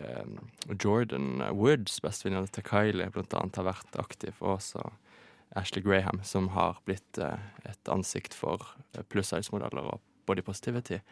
[0.00, 4.32] eh, Jordan Woods, bestevenninna til Kylie, blant annet har vært aktiv.
[4.40, 4.86] Og også
[5.56, 11.02] Ashley Graham, som har blitt eh, et ansikt for eh, pluss size-modeller og body positivity.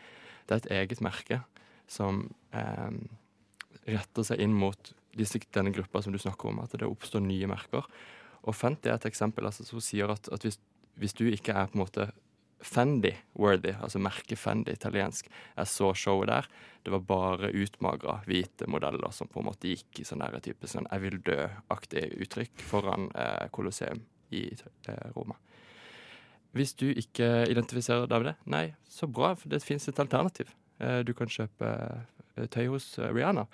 [0.49, 1.43] Det er et eget merke
[1.91, 2.97] som eh,
[3.91, 7.51] retter seg inn mot disse, denne gruppa som du snakker om, at det oppstår nye
[7.51, 7.87] merker.
[8.49, 10.57] Og Fenty er et eksempel altså, som sier at, at hvis,
[10.97, 12.09] hvis du ikke er på en måte
[12.63, 15.29] Fendi-worthy, altså merket Fendi italiensk.
[15.57, 16.49] Jeg så showet der.
[16.85, 20.87] Det var bare utmagra hvite modeller som på en måte gikk i sånn type sånn
[20.91, 24.53] 'jeg vil dø'-aktig uttrykk foran eh, Colosseum i
[24.89, 25.35] eh, Roma.
[26.53, 30.49] Hvis du ikke identifiserer deg med det, nei, så bra, for det fins et alternativ.
[30.81, 31.69] Eh, du kan kjøpe
[32.37, 33.47] eh, tøy hos eh, Rihanna.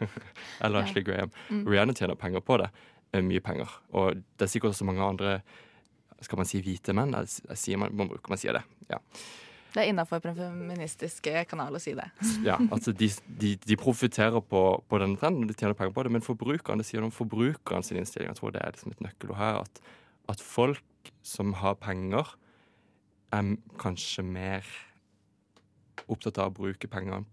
[0.64, 0.82] Eller.
[0.82, 1.30] Ashley Graham.
[1.50, 1.66] Mm.
[1.68, 2.70] Rihanna tjener penger på det.
[3.12, 3.70] eh, Mye penger.
[3.92, 5.42] Og det er sikkert også mange andre
[6.26, 7.14] skal man si hvite menn?
[7.14, 8.62] Jeg sier man, man man sier det.
[8.90, 9.00] Ja.
[9.74, 12.06] Det er innafor på en feministisk eh, kanal å si det.
[12.46, 13.08] ja altså de,
[13.42, 16.86] de, de profitterer på, på denne trenden, de tjener penger på det, men forbrukeren, det
[16.86, 18.30] sier noe om forbrukeren sin innstilling.
[18.30, 19.60] Jeg tror det er liksom et nøkkelord her.
[19.64, 19.82] At,
[20.36, 22.36] at folk som har penger,
[23.34, 24.68] er kanskje mer
[26.06, 27.24] opptatt av å bruke pengene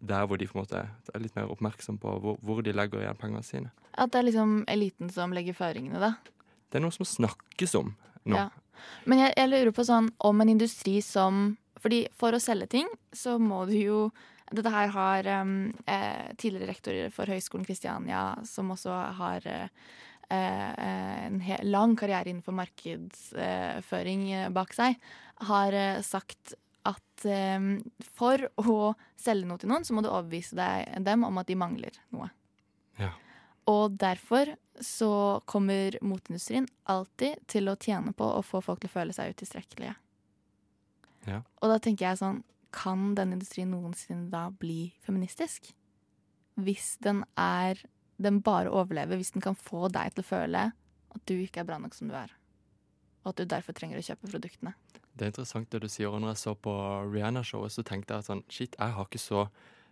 [0.00, 3.02] der hvor de på en måte er litt mer oppmerksom på hvor, hvor de legger
[3.04, 3.72] igjen pengene sine.
[3.92, 6.14] At det er liksom eliten som legger føringene, da.
[6.70, 7.92] Det er noe som snakkes om
[8.24, 8.36] nå.
[8.36, 8.48] Ja.
[9.08, 12.88] Men jeg, jeg lurer på sånn om en industri som Fordi for å selge ting,
[13.12, 14.00] så må du jo
[14.50, 19.68] Dette her har um, eh, tidligere rektorer for Høgskolen Kristiania, som også har eh,
[20.26, 21.36] eh, en
[21.70, 24.98] lang karriere innenfor markedsføring eh, bak seg,
[25.46, 27.06] har eh, sagt at
[28.16, 28.74] for å
[29.20, 32.30] selge noe til noen, så må du overbevise deg, dem om at de mangler noe.
[32.98, 33.12] Ja.
[33.70, 38.94] Og derfor så kommer moteindustrien alltid til å tjene på å få folk til å
[38.94, 39.94] føle seg utilstrekkelige.
[41.28, 41.42] Ja.
[41.60, 42.38] Og da tenker jeg sånn
[42.72, 45.72] Kan denne industrien noensinne da bli feministisk?
[46.56, 47.82] Hvis den er
[48.16, 50.62] Den bare overlever hvis den kan få deg til å føle
[51.10, 52.30] at du ikke er bra nok som du er.
[53.24, 54.74] Og at du derfor trenger å kjøpe produktene.
[55.16, 56.12] Det er interessant det du sier.
[56.12, 56.74] Og når jeg så på
[57.10, 59.46] Rihanna-showet, så tenkte jeg sånn Shit, jeg har ikke så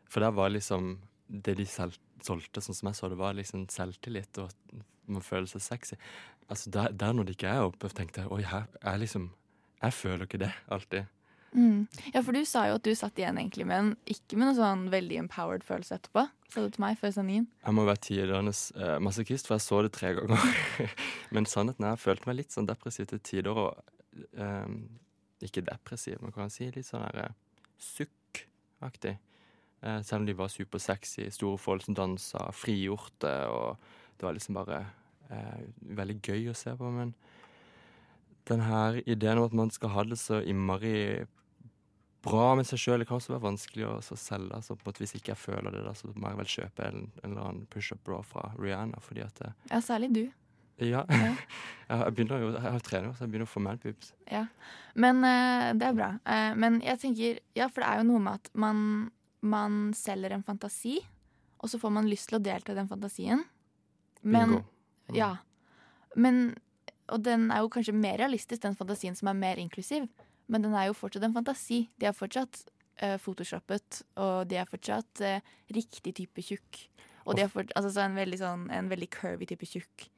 [0.09, 0.95] For der var liksom
[1.27, 5.25] Det de selv, solgte, sånn som jeg så det, var liksom selvtillit og at man
[5.25, 6.01] føler seg sexy.
[6.49, 9.31] Altså Der, der når det ikke er oppe, tenkte jeg Oi, her jeg liksom
[9.83, 11.07] Jeg føler ikke det alltid.
[11.53, 11.87] Mm.
[12.13, 14.57] Ja, for du sa jo at du satt igjen egentlig med en ikke med noe
[14.59, 16.27] sånn veldig empowered følelse etterpå.
[16.53, 17.47] Sa du til meg før sendingen.
[17.63, 20.59] Jeg må være tidenes uh, masochist, for jeg så det tre ganger.
[21.35, 23.63] men sannheten er jeg følte meg litt sånn depressiv til tider.
[23.63, 24.77] Og eh,
[25.45, 29.17] ikke depressiv, men kan man si litt sånn der uh, sukkaktig.
[29.81, 33.77] Eh, selv om de var supersexy, store folk som dansa, frigjorte, og
[34.19, 34.83] det var liksom bare
[35.31, 35.67] eh,
[35.99, 36.93] veldig gøy å se på.
[36.95, 37.15] Men
[38.49, 41.27] den her ideen om at man skal ha det så innmari
[42.25, 44.61] bra med seg sjøl, det kan også være vanskelig å så selge.
[44.65, 46.91] Så på en måte, hvis ikke jeg føler det, da, så må jeg vel kjøpe
[46.91, 49.01] en, en eller annen pushup bra fra Rihanna.
[49.05, 50.25] fordi at det, Ja, særlig du.
[50.79, 51.03] Ja.
[51.91, 54.13] jeg begynner jo, jeg har trener, så jeg begynner å få manpoops.
[54.31, 54.45] Ja.
[54.99, 56.11] Men uh, det er bra.
[56.27, 58.83] Uh, men jeg tenker Ja, for det er jo noe med at man,
[59.41, 60.99] man selger en fantasi,
[61.59, 63.45] og så får man lyst til å delta i den fantasien.
[64.23, 64.65] Men Bingo.
[65.15, 65.37] Ja.
[66.15, 66.57] Men
[67.09, 70.05] Og den er jo kanskje mer realistisk, den fantasien som er mer inklusiv.
[70.47, 71.87] Men den er jo fortsatt en fantasi.
[71.97, 72.67] De er fortsatt
[73.01, 75.41] uh, photoshoppet, og de er fortsatt uh,
[75.73, 76.83] riktig type tjukk.
[77.25, 80.11] Og de er fortsatt, altså, så en veldig sånn En veldig curvy type tjukk.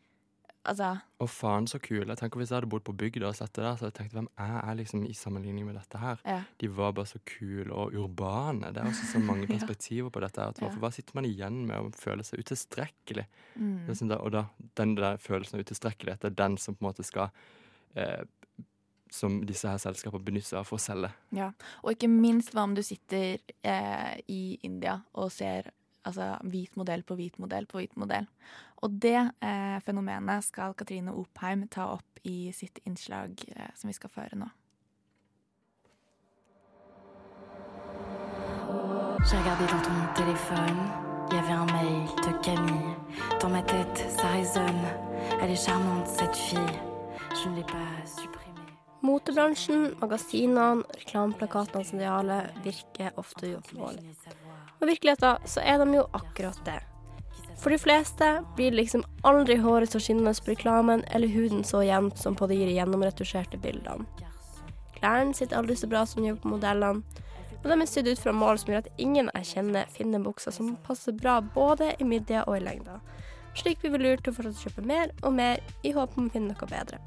[0.68, 0.90] Altså
[1.24, 2.02] Og faen så kul.
[2.04, 3.98] Jeg tenker Hvis jeg hadde bodd på bygda og sett det der, så hadde jeg
[4.00, 6.20] tenkt hvem er jeg liksom i sammenligning med dette her?
[6.26, 6.42] Ja.
[6.60, 8.68] De var bare så kule og urbane.
[8.74, 9.54] Det er også så mange Ja.
[9.54, 10.42] perspektiver på dette.
[10.52, 10.68] At Ja.
[10.76, 13.24] Hva sitter man igjen med å føle seg utilstrekkelig?
[13.56, 13.88] Mm.
[13.94, 14.44] Sånn og da,
[14.76, 17.30] den der følelsen av utilstrekkelighet er den som på en måte skal
[17.96, 18.20] eh,
[19.10, 21.08] Som disse her selskapene benytter seg av for å selge.
[21.34, 21.48] Ja,
[21.82, 25.72] og ikke minst hva om du sitter eh, i India og ser
[26.04, 28.26] altså, hvit modell på hvit modell på hvit modell.
[28.82, 33.96] Og det eh, fenomenet skal Katrine Opheim ta opp i sitt innslag eh, som vi
[33.96, 34.50] skal føre nå.
[39.28, 40.80] J'ai regardé dans ton téléphone,
[41.28, 42.96] il y avait un mail de Camille.
[43.40, 44.86] Dans ma tête, ça résonne.
[45.42, 46.80] Elle est charmante, cette fille.
[47.34, 48.50] Je ne l'ai pas supprimée.
[49.02, 54.16] Motebransjen, magasinene, reklameplakatenes ideale virker ofte uoppnåelig.
[54.80, 56.80] Og i virkeligheten så er de jo akkurat det.
[57.60, 62.18] For de fleste blir liksom aldri håret så skinnende på reklamen eller huden så jevnt
[62.18, 64.08] som på de gjennomretusjerte bildene.
[64.96, 67.04] Klærne sitter aldri så bra som de gjør på modellene,
[67.60, 70.54] og de er sydd ut fra mål som gjør at ingen jeg kjenner finner bukser
[70.56, 72.96] som passer bra både i midja og i lengda.
[73.58, 76.30] Slik blir vi lurt til å fortsette å kjøpe mer og mer i håp om
[76.30, 77.00] å finne noe bedre.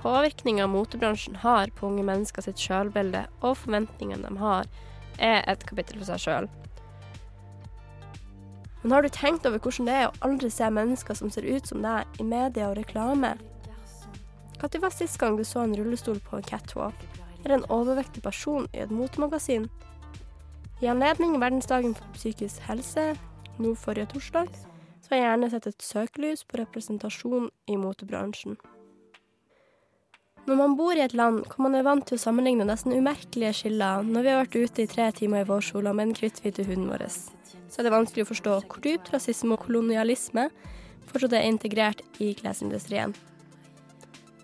[0.00, 4.66] Påvirkninga motebransjen har på unge mennesker sitt sjølbilde og forventningene de har,
[5.18, 6.48] er et kapittel for seg sjøl.
[8.82, 11.66] Men har du tenkt over hvordan det er å aldri se mennesker som ser ut
[11.66, 13.34] som deg i media og reklame?
[14.60, 17.02] Når var sist gang du så en rullestol på en catwalk,
[17.42, 19.66] eller en overvektig person i et motemagasin?
[20.80, 23.14] I anledning verdensdagen for psykisk helse,
[23.58, 24.48] nå forrige torsdag,
[25.02, 28.56] så har jeg gjerne sett et søkelys på representasjon i motebransjen.
[30.46, 33.50] Når man bor i et land hvor man er vant til å sammenligne nesten umerkelige
[33.60, 36.84] skiller når vi har vært ute i tre timer i vårsola med den kritthvite huden
[36.86, 40.44] vår, så er det vanskelig å forstå hvor dypt rasisme og kolonialisme
[41.10, 43.14] fortsatt er integrert i klesindustrien.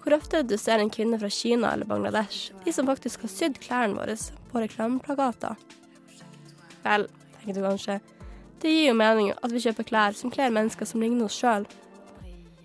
[0.02, 3.60] Hvor ofte du ser en kvinne fra Kina eller Bangladesh, de som faktisk har sydd
[3.62, 4.16] klærne våre
[4.50, 5.54] på reklameplakater?
[6.82, 8.00] Vel, tenker du kanskje,
[8.62, 11.68] det gir jo mening at vi kjøper klær som kler mennesker som ligner oss sjøl.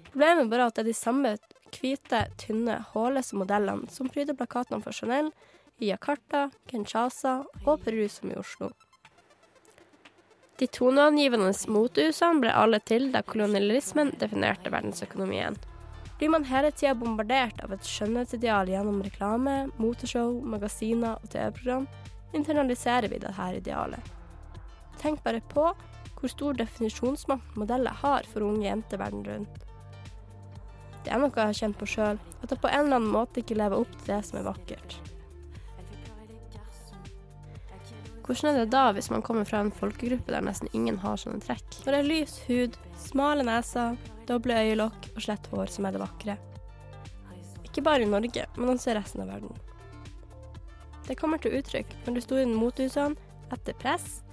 [0.10, 1.36] Problemet er bare at det er de samme
[1.75, 5.32] hvite, tynne, hårløse modellene som pryder plakatene for Chanel
[5.80, 8.71] i Jakarta, Kinshasa og Peru som i Oslo.
[10.58, 15.58] De toneangivende motehusene ble alle til da kolonialismen definerte verdensøkonomien.
[16.17, 21.86] Blir man hele tida bombardert av et skjønnhetsideal gjennom reklame, moteshow, magasiner og TV-program,
[22.34, 24.01] internaliserer vi dette idealet.
[24.97, 25.69] Tenk bare på
[26.17, 29.66] hvor stor definisjonsmakt modeller har for unge jenter verden rundt.
[31.08, 33.39] Det er noe jeg har kjent på sjøl, at jeg på en eller annen måte
[33.39, 34.96] ikke lever opp til det som er vakkert.
[38.26, 41.39] Hvordan er det da hvis man kommer fra en folkegruppe der nesten ingen har sånne
[41.46, 41.78] trekk?
[41.86, 43.96] Når det er lys hud, smale neser,
[44.28, 46.36] doble øyelokk og slett hår som er det vakre.
[47.63, 49.56] Ikke bare i Norge, men også i resten av verden.
[51.08, 53.15] Det kommer til uttrykk når de store motehusene,
[53.56, 54.26] etter press,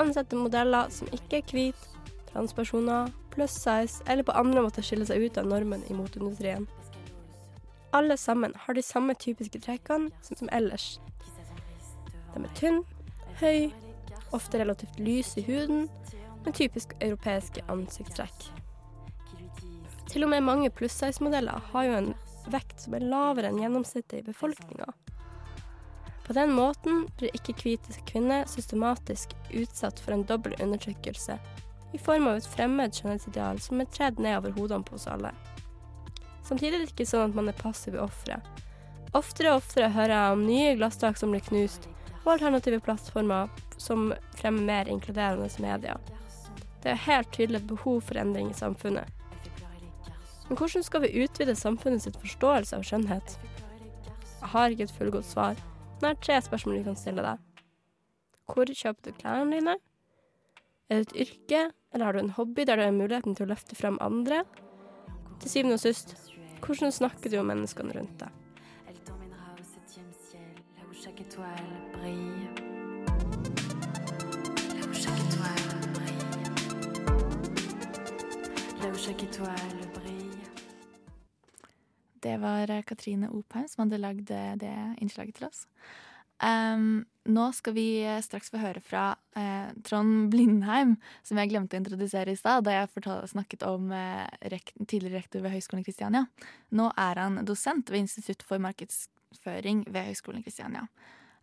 [0.00, 1.96] ansetter modeller som ikke er hvite,
[2.32, 6.64] transpersoner, plus size eller på andre måter skille seg ut av normen i moteindustrien.
[7.94, 10.98] Alle sammen har de samme typiske trekkene som, som ellers.
[12.34, 12.80] De er tynn,
[13.38, 13.68] høy,
[14.34, 15.86] ofte relativt lys i huden,
[16.42, 18.48] med typisk europeiske ansiktstrekk.
[20.10, 22.10] Til og med mange pluss-size-modeller har jo en
[22.50, 24.90] vekt som er lavere enn gjennomsnittet i befolkninga.
[26.26, 31.38] På den måten blir ikke-hvite kvinner systematisk utsatt for en dobbel undertrykkelse
[31.92, 35.32] i form av et fremmed skjønnhetsideal som er tredd ned over hodene på oss alle.
[36.44, 38.40] Samtidig er det ikke sånn at man er passive ofre.
[39.16, 41.88] Oftere og oftere hører jeg om nye glasstak som blir knust,
[42.24, 43.48] og alternative plattformer
[43.80, 46.00] som fremmer mer inkluderende medier.
[46.82, 49.08] Det er helt tydelig et behov for endring i samfunnet.
[50.48, 53.34] Men hvordan skal vi utvide samfunnet sitt forståelse av skjønnhet?
[54.38, 55.58] Jeg har ikke et fullgodt svar,
[55.98, 57.44] men jeg har tre spørsmål vi kan stille deg.
[58.48, 59.76] Hvor kjøper du klærne dine?
[60.88, 63.52] Er det et yrke, eller har du en hobby der du har muligheten til å
[63.52, 64.42] løfte fram andre?
[65.40, 66.16] Til syvende og sist,
[66.60, 68.34] hvordan snakker du om menneskene rundt deg?
[82.18, 85.66] Det var eh, Katrine Opheim som hadde lagd eh, det innslaget til oss.
[86.44, 90.94] Em, nå skal vi eh, straks få høre fra eh, Trond Blindheim,
[91.26, 95.18] som jeg glemte å introdusere i stad da jeg fortal- snakket om eh, rekt, tidligere
[95.18, 96.26] rektor ved Høgskolen Kristiania.
[96.70, 100.86] Nå er han dosent ved Institutt for markedsføring ved Høgskolen Kristiania.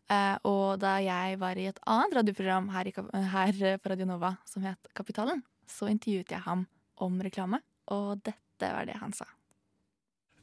[0.09, 2.95] Eh, og da jeg var i et annet radioprogram her, i,
[3.35, 6.67] her eh, på Radio Nova som het Kapitalen, så intervjuet jeg ham
[7.01, 7.59] om reklame,
[7.91, 9.27] og dette var det han sa.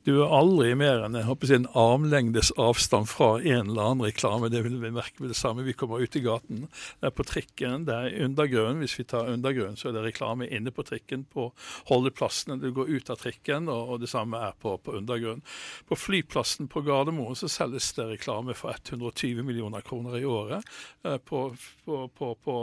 [0.03, 4.49] Du er aldri mer enn jeg håper en armlengdes avstand fra en eller annen reklame.
[4.51, 5.62] Det vil vi merke med det samme.
[5.62, 6.65] Vi kommer ut i gaten.
[6.99, 8.81] Det er på trikken, det er undergrunn.
[8.83, 11.53] Hvis vi tar undergrunn, så er det reklame inne på trikken, på
[11.93, 12.59] holdeplassene.
[12.59, 15.45] Du går ut av trikken, og, det samme er på, på undergrunn.
[15.87, 20.67] På flyplassen på Gardermoen så selges det reklame for 120 millioner kroner i året.
[21.07, 21.53] Eh, på,
[21.87, 22.59] på, på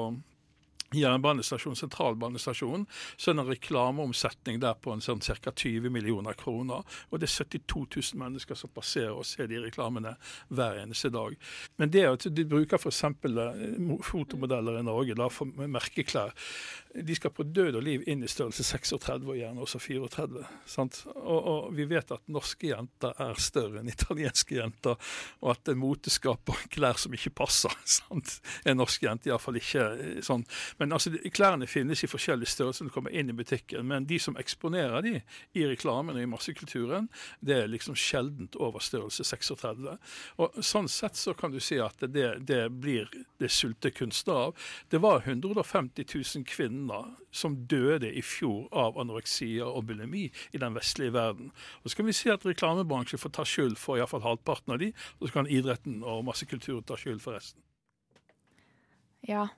[0.95, 2.85] jernbanestasjon, sentralbanestasjon,
[3.17, 5.51] så er det en reklameomsetning der på en sånn ca.
[5.51, 6.85] 20 millioner kroner.
[7.09, 10.15] Og det er 72 000 mennesker som passerer og ser de reklamene
[10.49, 11.35] hver eneste dag.
[11.77, 13.03] Men det at de bruker f.eks.
[14.07, 16.33] fotomodeller i Norge da, for merkeklær,
[16.95, 20.43] de skal på død og liv inn i størrelse 36 og gjerne også 34.
[20.69, 21.03] Sant?
[21.13, 24.97] Og, og vi vet at norske jenter er større enn italienske jenter,
[25.43, 27.73] og at en mote skaper klær som ikke passer.
[27.99, 28.39] Sant?
[28.65, 30.45] En norsk jente iallfall ikke eh, sånn.
[30.79, 34.19] Men altså, klærne finnes i forskjellige størrelser når du kommer inn i butikken, men de
[34.21, 35.13] som eksponerer de
[35.59, 37.09] i reklamen og i massekulturen,
[37.45, 39.97] det er liksom sjeldent over størrelse 36.
[40.39, 43.11] Og sånn sett så kan du si at det, det blir
[43.41, 44.69] det sultekunstner av.
[44.89, 50.75] Det var 150 000 kvinner som døde i fjor av anoreksia og bulimi i den
[50.77, 51.51] vestlige verden.
[51.83, 54.93] Og så kan vi si at reklamebransjen får ta skyld for iallfall halvparten av de,
[55.19, 57.61] og så kan idretten og massekulturen ta skyld for resten.
[59.27, 59.49] Ja.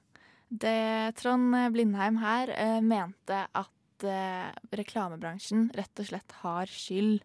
[0.52, 7.22] Det, Trond Blindheim her eh, mente at eh, reklamebransjen rett og slett har skyld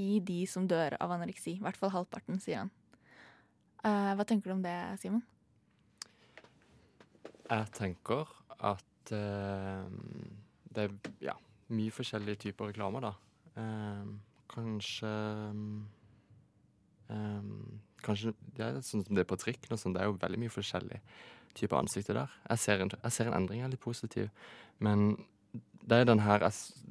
[0.00, 1.58] i de som dør av anoreksi.
[1.58, 2.70] I hvert fall halvparten, sier han.
[3.84, 5.20] Eh, hva tenker du om det, Simon?
[7.50, 10.92] Jeg tenker at det er
[11.24, 11.34] ja,
[11.74, 13.12] mye forskjellige typer reklame, da.
[13.60, 14.04] Eh,
[14.50, 15.10] kanskje
[17.10, 17.52] eh,
[18.00, 20.52] Kanskje det sånn som det er på trikken og sånn, det er jo veldig mye
[20.54, 21.00] forskjellig
[21.58, 22.38] type ansiktet der.
[22.48, 24.30] Jeg ser, en, jeg ser en endring, jeg er litt positiv.
[24.78, 25.12] Men
[25.80, 26.44] det er den her,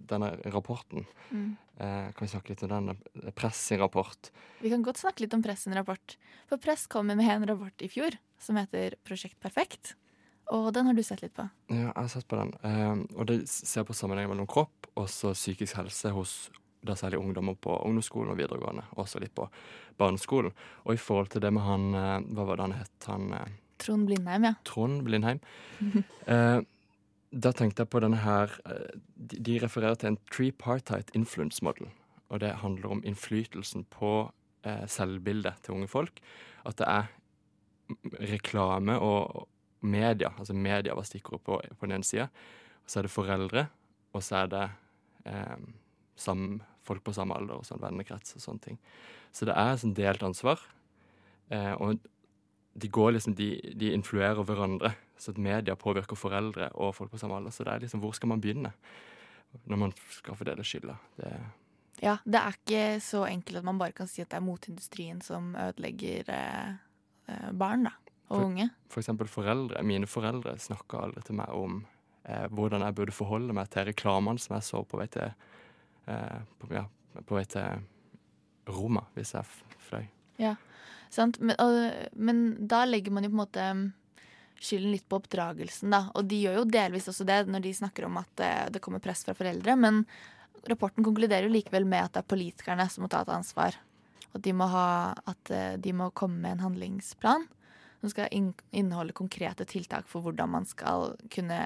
[0.10, 1.06] denne rapporten.
[1.30, 1.56] Mm.
[1.80, 2.98] Eh, kan vi snakke litt om den?
[3.24, 4.32] Er Press sin rapport.
[4.60, 6.18] Vi kan godt snakke litt om Press sin rapport.
[6.50, 9.96] For Press kom med en rapport i fjor som heter Prosjekt perfekt.
[10.50, 11.46] Og den har du sett litt på.
[11.70, 12.56] Ja, jeg har sett på den.
[12.66, 16.34] Eh, og det ser på sammenhengen mellom kropp og så psykisk helse hos
[16.82, 18.86] da særlig ungdommer på ungdomsskolen og videregående.
[19.00, 19.50] Også litt på
[20.00, 20.54] barneskolen.
[20.88, 23.10] Og i forhold til det med han eh, Hva var det han het?
[23.12, 24.58] Han eh, Trond Blindheim, ja.
[24.68, 25.40] Trond Blindheim.
[26.30, 26.62] Eh,
[27.30, 31.90] da tenkte jeg på denne her eh, De, refererer til en tripartite influence model.
[32.30, 34.30] Og det handler om innflytelsen på
[34.66, 36.22] eh, selvbildet til unge folk.
[36.70, 37.10] At det er
[38.30, 39.48] reklame og
[39.82, 40.34] media.
[40.38, 42.28] Altså media var stikkordet på, på den ene sida.
[42.86, 43.68] Så er det foreldre,
[44.14, 44.66] og så er det
[45.30, 45.58] eh,
[46.20, 48.80] sam, folk på samme alder og sånn vennekrets og sånne ting.
[49.34, 50.62] Så det er sånn delt ansvar.
[51.54, 52.02] Eh, og
[52.82, 54.94] de går liksom, de, de influerer hverandre.
[55.20, 57.52] Så at media påvirker foreldre og folk på samme alder.
[57.52, 58.72] Så det er liksom, hvor skal man begynne
[59.68, 60.96] når man skal fordele skylda?
[61.18, 61.32] Det,
[62.00, 65.18] Ja, det er ikke så enkelt at man bare kan si at det er motindustrien
[65.26, 66.70] som ødelegger eh,
[67.28, 67.92] eh, barn da,
[68.30, 68.70] og For- unge.
[68.88, 69.84] for eksempel foreldre.
[69.84, 71.82] Mine foreldre snakka aldri til meg om
[72.24, 75.28] eh, hvordan jeg burde forholde meg til reklamene som jeg så på vei til
[76.08, 76.86] eh, på, ja,
[77.26, 77.84] på vei til
[78.70, 79.44] Roma, hvis jeg
[79.90, 80.06] fløy.
[80.40, 80.56] Ja.
[81.18, 81.78] Men, og,
[82.14, 83.86] men da legger man jo på en måte mm,
[84.60, 86.06] skylden litt på oppdragelsen, da.
[86.14, 89.04] Og de gjør jo delvis også det når de snakker om at eh, det kommer
[89.04, 89.76] press fra foreldre.
[89.80, 90.04] Men
[90.70, 93.78] rapporten konkluderer jo likevel med at det er politikerne som må ta et ansvar.
[94.30, 97.48] At de må, ha, at eh, de må komme med en handlingsplan
[98.00, 101.60] som skal inneholde konkrete tiltak for hvordan man skal kunne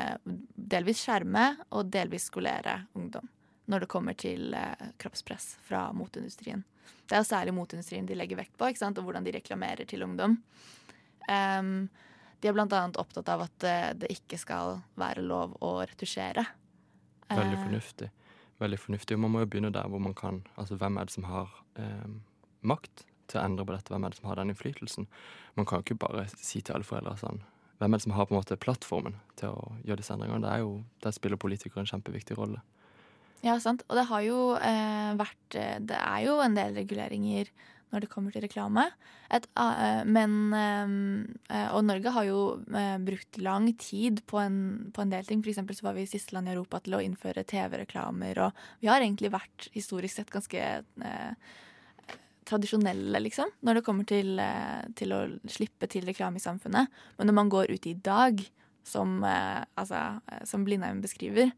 [0.56, 3.28] delvis skjerme og delvis skolere ungdom
[3.72, 6.64] når det kommer til eh, kroppspress fra motindustrien.
[7.08, 10.38] Det er særlig motindustrien de legger vekt på, og hvordan de reklamerer til ungdom.
[11.30, 11.88] Um,
[12.44, 16.44] de er annet opptatt av at eh, det ikke skal være lov å retusjere.
[17.30, 18.10] Veldig Eh, fornuftig.
[18.60, 19.16] Veldig fornuftig.
[19.16, 20.44] Og man må jo begynne der hvor man kan.
[20.60, 22.10] Altså hvem er det som har eh,
[22.62, 23.94] makt til å endre på dette?
[23.94, 25.08] Hvem er det som har den innflytelsen?
[25.56, 27.44] Man kan jo ikke bare si til alle foreldre sånn
[27.80, 30.44] Hvem er det som har på en måte plattformen til å gjøre disse endringene?
[30.44, 32.62] Det er jo, Der spiller politikere en kjempeviktig rolle.
[33.44, 33.84] Ja, sant.
[33.90, 37.52] Og det har jo eh, vært eh, Det er jo en del reguleringer
[37.94, 38.88] når det kommer til reklame.
[39.36, 42.40] Et, eh, men eh, Og Norge har jo
[43.06, 44.58] brukt lang tid på en,
[44.96, 45.44] på en del ting.
[45.44, 49.04] Eksempel så var vi siste land i Europa til å innføre TV-reklamer, og vi har
[49.04, 51.54] egentlig vært historisk sett ganske eh,
[52.48, 54.40] tradisjonelle, liksom, når det kommer til,
[55.00, 56.92] til å slippe til reklame i samfunnet.
[57.20, 58.42] Men når man går ut i dag,
[58.84, 61.52] som, eh, altså, som Blindheim beskriver,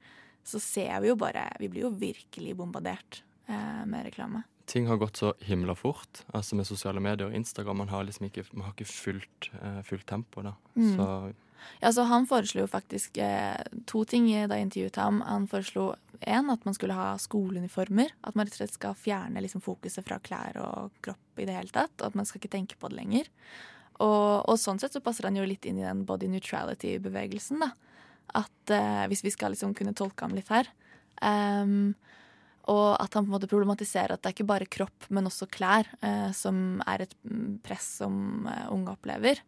[0.45, 4.43] så ser vi jo bare Vi blir jo virkelig bombardert eh, med reklame.
[4.65, 6.23] Ting har gått så himla fort.
[6.33, 7.83] Altså med sosiale medier og Instagram.
[7.83, 10.55] Man har liksom ikke, man har ikke fullt, eh, fullt tempo, da.
[10.75, 10.95] Mm.
[10.95, 11.33] Så
[11.81, 15.21] Ja, så Han foreslo faktisk eh, to ting da jeg intervjuet ham.
[15.21, 18.11] Han foreslo en, at man skulle ha skoleuniformer.
[18.23, 21.55] At man rett og slett skal fjerne liksom, fokuset fra klær og kropp i det
[21.57, 21.93] hele tatt.
[22.01, 23.31] Og at man skal ikke tenke på det lenger.
[23.99, 27.63] Og, og sånn sett så passer han jo litt inn i den body neutrality-bevegelsen.
[27.63, 27.73] da.
[28.33, 30.69] At eh, Hvis vi skal liksom kunne tolke ham litt her.
[31.21, 31.93] Um,
[32.71, 35.47] og at han på en måte problematiserer at det er ikke bare kropp, men også
[35.53, 37.13] klær eh, som er et
[37.65, 39.41] press som eh, unge opplever.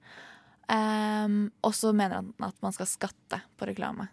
[0.69, 4.09] Um, og så mener han at man skal skatte på reklame.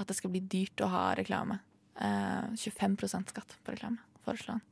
[0.00, 1.58] At det skal bli dyrt å ha reklame.
[2.00, 4.64] Uh, 25% skatt på reklame, foreslår han.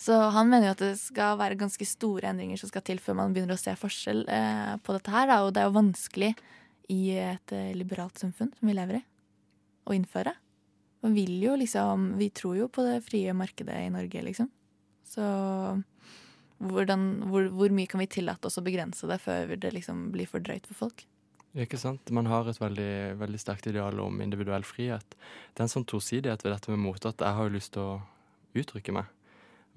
[0.00, 3.18] Så han mener jo at det skal være ganske store endringer som skal til før
[3.18, 5.26] man begynner å se forskjell eh, på dette her.
[5.28, 5.42] Da.
[5.44, 6.30] Og det er jo vanskelig
[6.90, 9.02] i et eh, liberalt samfunn som vi lever i,
[9.86, 10.34] å innføre.
[11.00, 14.50] Man vil jo liksom Vi tror jo på det frie markedet i Norge, liksom.
[15.06, 15.24] Så
[16.60, 20.28] hvordan, hvor, hvor mye kan vi tillate oss å begrense det før det liksom blir
[20.28, 21.06] for drøyt for folk?
[21.58, 22.12] Ikke sant?
[22.14, 25.16] Man har et veldig, veldig sterkt ideal om individuell frihet.
[25.50, 27.86] Det er en sånn tosidighet ved dette med mote at jeg har jo lyst til
[27.86, 29.08] å uttrykke meg.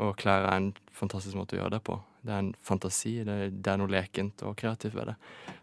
[0.04, 1.98] Og klær er en fantastisk måte å gjøre det på.
[2.24, 5.16] Det er en fantasi, det, er noe lekent og kreativt ved det.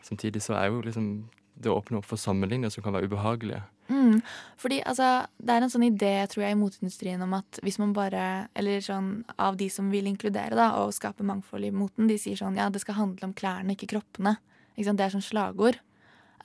[0.06, 1.12] Samtidig så er jo liksom
[1.60, 3.62] det å åpne opp for sammenligninger som kan være ubehagelige.
[3.90, 4.20] Mm.
[4.60, 5.08] Fordi altså,
[5.42, 8.78] det er en sånn idé tror jeg, i moteindustrien om at hvis man bare Eller
[8.84, 12.58] sånn av de som vil inkludere da, og skape mangfold i moten, de sier sånn
[12.58, 14.36] ja, det skal handle om klærne, ikke kroppene.
[14.76, 14.94] Ikke?
[14.94, 15.80] Det er sånn slagord.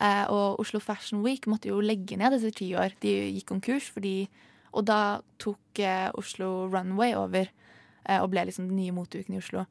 [0.01, 2.97] Eh, og Oslo Fashion Week måtte jo legge ned etter ti år.
[3.03, 4.28] De gikk konkurs fordi
[4.76, 9.39] Og da tok eh, Oslo Runway over eh, og ble liksom den nye moteuken i
[9.39, 9.63] Oslo.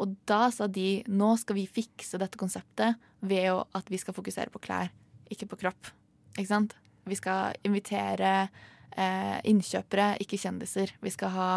[0.00, 4.52] Og da sa de nå skal vi fikse dette konseptet ved at vi skal fokusere
[4.52, 4.90] på klær,
[5.30, 5.92] ikke på kropp.
[6.36, 6.76] Ikke sant?
[7.04, 8.32] Vi skal invitere
[8.96, 10.94] eh, innkjøpere, ikke kjendiser.
[11.02, 11.50] Vi skal ha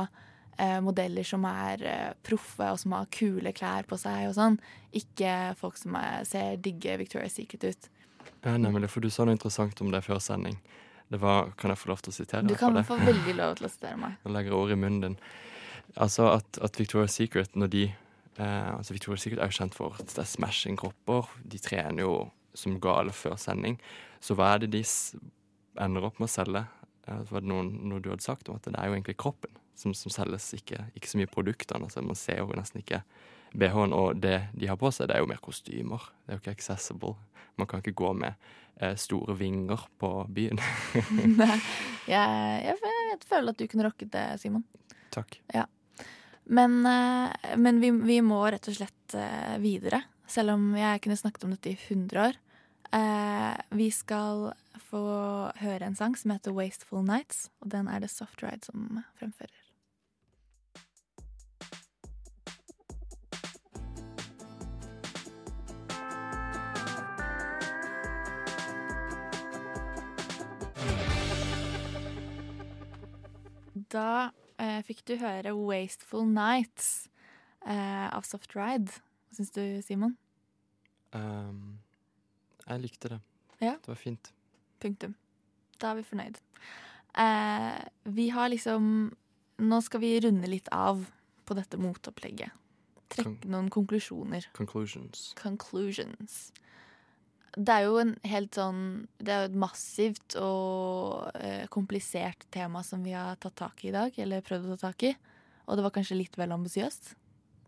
[0.58, 4.60] eh, modeller som er eh, proffe og som har kule klær på seg og sånn.
[4.96, 7.92] Ikke folk som er, ser digge Victoria's Secret ut.
[8.46, 10.58] Ja, nemlig, for du sa noe interessant om det før sending.
[11.10, 13.68] Det var, Kan jeg få lov til å sitere Du kan få veldig lov til
[13.68, 14.18] å sitere meg.
[14.26, 15.20] Nå legger jeg ord i munnen din.
[16.02, 17.84] Altså at, at Victoria's Secret, når de
[18.38, 21.30] eh, altså Victoria Secret er jo kjent for at det er smashing kropper.
[21.44, 22.16] De trener jo
[22.56, 23.78] som gale før sending.
[24.24, 24.84] Så hva er det de
[25.82, 26.66] ender opp med å selge?
[27.08, 29.62] Eh, var det noen, noe du hadde sagt om at det er jo egentlig kroppen
[29.76, 31.88] som, som selges, ikke, ikke så mye produktene.
[31.88, 33.02] Altså man ser jo nesten ikke
[33.56, 36.10] BH-en, og det de har på seg, det er jo mer kostymer.
[36.24, 37.16] Det er jo ikke accessible.
[37.60, 38.34] Man kan ikke gå med
[38.80, 40.60] eh, store vinger på byen.
[41.40, 41.60] Nei,
[42.10, 44.66] jeg, jeg, jeg føler at du kunne rocket det, Simon.
[45.16, 45.40] Takk.
[45.54, 45.68] Ja.
[46.46, 50.04] Men, eh, men vi, vi må rett og slett eh, videre.
[50.30, 52.40] Selv om jeg kunne snakket om dette i 100 år.
[52.96, 54.52] Eh, vi skal
[54.88, 55.06] få
[55.60, 59.62] høre en sang som heter 'Wasteful Nights', og den er det Soft Ride som fremfører.
[73.92, 77.10] Da eh, fikk du høre 'Wasteful Nights'
[77.66, 78.92] eh, av Soft Ride.
[79.30, 80.18] Hva syns du, Simon?
[81.14, 81.80] Um,
[82.68, 83.20] jeg likte det.
[83.62, 83.76] Ja.
[83.80, 84.34] Det var fint.
[84.80, 85.16] Punktum.
[85.80, 86.40] Da er vi fornøyd.
[87.18, 89.14] Eh, vi har liksom
[89.58, 91.06] Nå skal vi runde litt av
[91.48, 92.52] på dette motopplegget.
[93.08, 94.50] Trekke noen konklusjoner.
[94.52, 95.30] Conclusions.
[95.40, 96.50] Conclusions.
[97.56, 98.80] Det er jo en helt sånn
[99.18, 103.90] Det er jo et massivt og eh, komplisert tema som vi har tatt tak i
[103.90, 104.12] i dag.
[104.20, 105.14] Eller prøvd å ta tak i.
[105.68, 107.14] Og det var kanskje litt vel ambisiøst.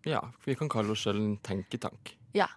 [0.06, 2.14] Ja, vi kan kalle oss selv en tenketank.
[2.36, 2.48] Ja,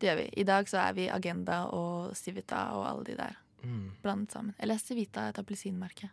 [0.00, 0.28] det gjør vi.
[0.40, 3.90] I dag så er vi Agenda og Civita og alle de der Mm.
[4.04, 4.54] blandet sammen.
[4.62, 6.08] Eller er Civita et appelsinmerke?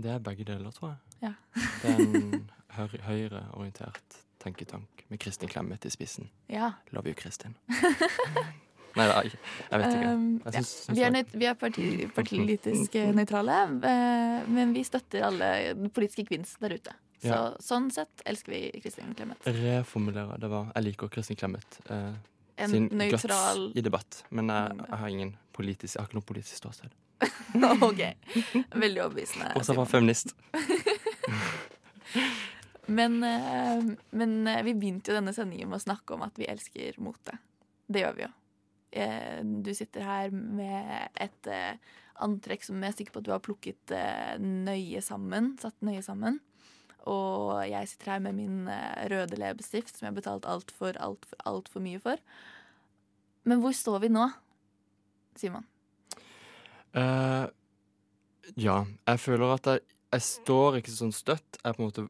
[0.00, 1.28] Det er begge deler, tror jeg.
[1.28, 1.32] Ja.
[1.82, 6.30] Det er en høy- høyreorientert tenketank med Kristin Clemet i spissen.
[6.48, 6.72] Ja.
[6.92, 7.54] Love you, Kristin.
[8.96, 10.12] Nei, da, jeg vet ikke.
[10.12, 10.60] Um, Jeg ja.
[10.60, 11.86] syns- syns Vi er, nøyt, vi er parti,
[12.16, 13.56] politisk eh, nøytrale,
[13.90, 15.50] eh, men vi støtter alle
[15.92, 16.94] politiske kvinns der ute.
[17.20, 17.42] Så Ja.
[17.60, 19.38] sånn sett elsker vi Kristin Clemet.
[19.46, 20.38] Reformulere.
[20.40, 21.78] Det var Jeg liker Kristin Clemet.
[21.90, 22.12] Eh,
[22.58, 24.22] En sin nøytral- guts i debatt.
[24.30, 26.90] Men jeg, jeg har ingen politisk Jeg har ikke noe politisk ståsted.
[27.82, 28.02] OK.
[28.76, 29.52] Veldig overbevisende.
[29.56, 30.34] Også fra feminist.
[32.88, 36.94] Men, eh, men vi begynte jo denne sendingen med å snakke om at vi elsker
[37.02, 37.34] motet.
[37.90, 38.28] Det gjør vi jo.
[38.92, 41.78] Eh, Du sitter her med et eh,
[42.22, 45.54] antrekk som jeg er sikker på at du har plukket eh, nøye sammen.
[45.62, 46.40] Satt nøye sammen.
[47.06, 48.66] Og jeg sitter her med min
[49.12, 52.18] røde leppestift som jeg har betalt altfor, altfor, altfor mye for.
[53.46, 54.24] Men hvor står vi nå,
[55.38, 55.68] Simon?
[56.96, 57.46] Uh,
[58.58, 59.84] ja, jeg føler at jeg,
[60.16, 61.60] jeg står ikke sånn støtt.
[61.62, 62.06] Jeg på en måte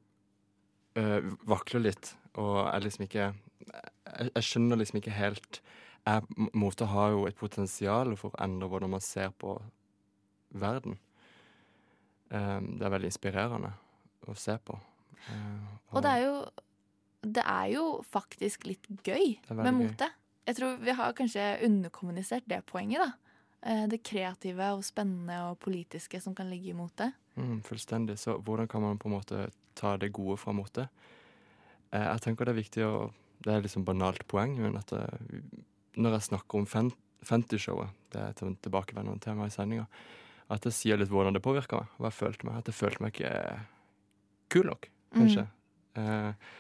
[0.97, 3.27] uh, vakler litt, og jeg liksom ikke
[3.67, 5.61] Jeg, jeg skjønner liksom ikke helt
[6.07, 9.57] m- Mote har jo et potensial for å endre hvordan man ser på
[10.55, 10.99] verden.
[12.31, 13.73] Um, det er veldig inspirerende
[14.27, 14.79] å se på.
[15.27, 16.35] Uh, Og det er jo,
[17.37, 20.09] det er jo faktisk litt gøy er med mote.
[20.47, 23.13] Jeg tror vi har kanskje underkommunisert det poenget, da.
[23.67, 27.09] Eh, Det kreative og spennende og politiske som kan ligge i mote.
[27.35, 28.15] Mm, fullstendig.
[28.23, 30.89] Så hvordan kan man på en måte ta det gode fra mote?
[31.93, 35.19] Eh, jeg tenker det er viktig å Det er liksom banalt poeng, men at eh,
[35.97, 36.67] når jeg snakker om
[37.27, 39.87] Fenty-showet, det er et tilbakevendende tema i sendinga,
[40.53, 42.61] at jeg sier litt hvordan det påvirka meg, hva jeg følte meg.
[42.61, 43.33] At jeg følte meg ikke
[44.55, 45.47] kul nok, kanskje.
[45.99, 46.55] Eh,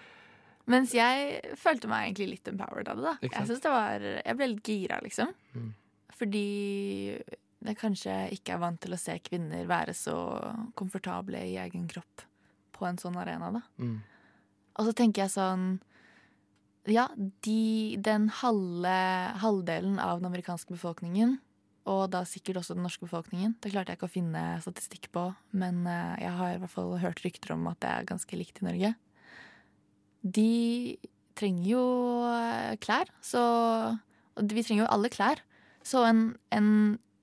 [0.66, 3.04] Mens jeg følte meg egentlig litt empowered av det.
[3.06, 5.30] da Jeg synes det var, jeg ble litt gira, liksom.
[5.54, 5.68] Mm.
[6.16, 6.46] Fordi
[7.66, 10.16] jeg kanskje ikke er vant til å se kvinner være så
[10.78, 12.26] komfortable i egen kropp
[12.76, 13.52] på en sånn arena.
[13.54, 13.96] da mm.
[14.76, 15.68] Og så tenker jeg sånn
[16.86, 17.08] Ja,
[17.42, 18.94] de, den halve,
[19.42, 21.38] halvdelen av den amerikanske befolkningen,
[21.86, 25.28] og da sikkert også den norske befolkningen, det klarte jeg ikke å finne statistikk på,
[25.58, 28.62] men eh, jeg har i hvert fall hørt rykter om at det er ganske likt
[28.62, 28.92] i Norge.
[30.22, 30.50] De
[31.38, 31.84] trenger jo
[32.30, 33.42] eh, klær, så
[34.38, 35.42] vi trenger jo alle klær.
[35.86, 36.70] Så en, en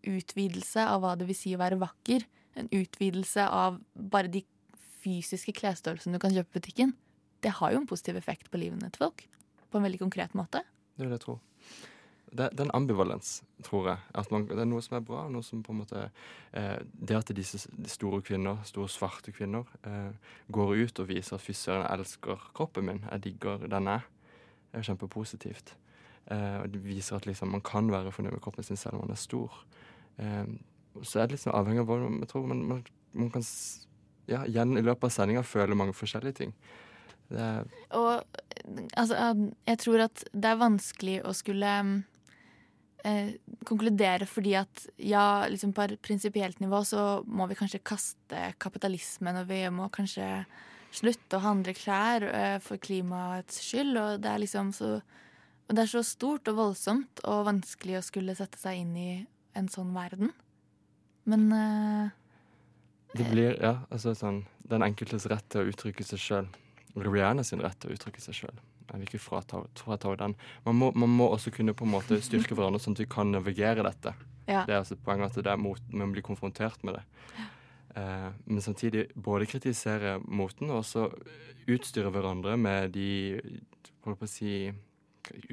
[0.08, 2.24] utvidelse av hva det vil si å være vakker,
[2.60, 4.44] en utvidelse av bare de
[5.04, 6.96] fysiske klesstørrelsene du kan kjøpe i butikken,
[7.44, 9.26] det har jo en positiv effekt på livene til folk.
[9.74, 10.62] På en veldig konkret måte.
[10.94, 11.40] Det vil jeg tro.
[12.34, 14.02] Det, det er en ambivalens, tror jeg.
[14.18, 16.08] At man, det er noe som er bra, noe som på en måte
[16.58, 17.62] eh, Det at disse
[17.94, 22.50] store kvinner, store svarte kvinner, eh, går ut og viser at fy søren, jeg elsker
[22.58, 24.10] kroppen min, jeg digger den jeg er,
[24.74, 25.76] er kjempepositivt.
[26.32, 29.14] Eh, det viser at liksom, man kan være fornøyd med kroppen sin selv om man
[29.14, 29.66] er stor.
[30.18, 30.46] Eh,
[31.02, 32.48] så er det litt sånn avhengig av hva man tror.
[32.50, 33.46] Man, man, man kan
[34.30, 36.58] ja, igjen i løpet av sendinga føle mange forskjellige ting.
[37.40, 38.24] Er Og
[38.98, 41.96] altså, um, jeg tror at det er vanskelig å skulle um,
[43.04, 43.34] eh,
[43.68, 49.50] konkludere fordi at ja, liksom på prinsipielt nivå så må vi kanskje kaste kapitalismen, og
[49.52, 50.46] vi må kanskje
[50.94, 54.98] slutte å handle klær eh, for klimaets skyld, og det er liksom så
[55.64, 59.12] og det er så stort og voldsomt og vanskelig å skulle sette seg inn i
[59.58, 60.34] en sånn verden.
[61.30, 62.10] Men eh,
[63.16, 66.50] Det blir, ja, altså sånn Den enkeltes rett til å uttrykke seg sjøl.
[66.96, 68.62] Rihanna sin rett til å uttrykke seg sjøl.
[68.84, 70.36] Jeg vil ikke frata, frata den.
[70.68, 73.32] Man må, man må også kunne på en måte styrke hverandre, sånn at vi kan
[73.34, 74.14] navigere dette.
[74.46, 74.66] Ja.
[74.68, 77.04] Det er altså poenget at det er mot, man blir konfrontert med det.
[77.96, 81.08] Eh, men samtidig både kritisere moten og også
[81.70, 83.12] utstyre hverandre med de
[84.04, 84.54] Holdt på å si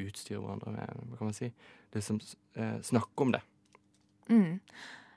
[0.01, 1.51] Utstyre hverandre med Hva kan man si?
[1.95, 2.17] Liksom
[2.57, 3.43] eh, snakke om det.
[4.31, 4.59] Mm.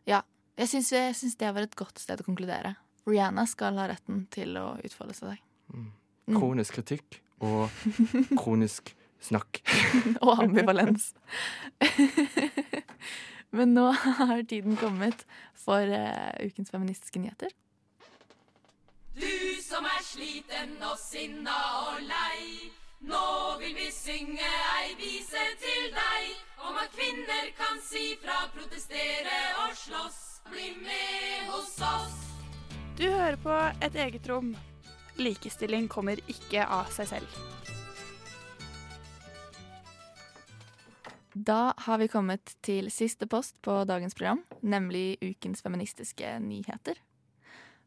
[0.10, 0.20] Ja.
[0.58, 2.76] Jeg syns det var et godt sted å konkludere.
[3.08, 5.42] Rihanna skal ha retten til å utfolde seg.
[5.74, 5.90] Mm.
[6.32, 7.70] Kronisk kritikk og
[8.40, 8.94] kronisk
[9.24, 9.62] snakk.
[10.26, 11.12] og ambivalens.
[13.58, 17.52] Men nå har tiden kommet for uh, ukens feministiske nyheter.
[19.14, 22.72] Du som er sliten og sinna og lei.
[23.04, 24.48] Nå vil vi synge
[24.80, 26.30] ei vise til deg
[26.64, 30.22] om at kvinner kan si fra, protestere og slåss.
[30.52, 32.16] bli med hos oss.
[32.98, 33.56] Du hører på
[33.86, 34.56] Et eget rom.
[35.22, 37.42] Likestilling kommer ikke av seg selv.
[41.34, 47.00] Da har vi kommet til siste post på dagens program, nemlig ukens feministiske nyheter.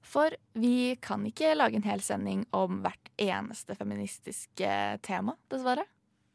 [0.07, 4.73] For vi kan ikke lage en hel sending om hvert eneste feministiske
[5.07, 5.87] tema, dessverre.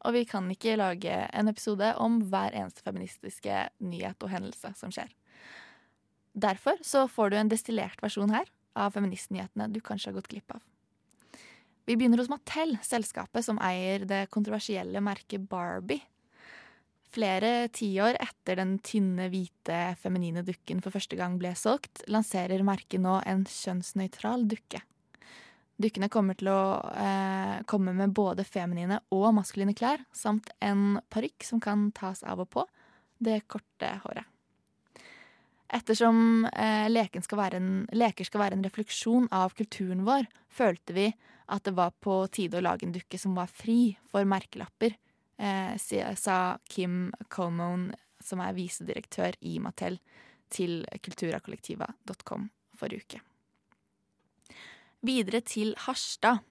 [0.02, 4.92] Og vi kan ikke lage en episode om hver eneste feministiske nyhet og hendelse som
[4.92, 5.12] skjer.
[6.32, 10.56] Derfor så får du en destillert versjon her av feministnyhetene du kanskje har gått glipp
[10.56, 10.64] av.
[11.84, 16.04] Vi begynner hos Mattel, selskapet som eier det kontroversielle merket Barbie.
[17.12, 23.02] Flere tiår etter den tynne, hvite, feminine dukken for første gang ble solgt, lanserer merket
[23.04, 24.80] nå en kjønnsnøytral dukke.
[25.82, 26.62] Dukkene kommer til å
[26.94, 32.44] eh, komme med både feminine og maskuline klær, samt en parykk som kan tas av
[32.46, 32.64] og på,
[33.18, 34.31] det korte håret.
[35.72, 40.96] Ettersom eh, leken skal være en, leker skal være en refleksjon av kulturen vår, følte
[40.96, 41.06] vi
[41.52, 44.98] at det var på tide å lage en dukke som var fri for merkelapper,
[45.40, 49.98] eh, sa Kim Colmone, som er visedirektør i Mattel,
[50.52, 53.31] til kulturakollektiva.com forrige uke.
[55.02, 56.44] Videre til Harstad.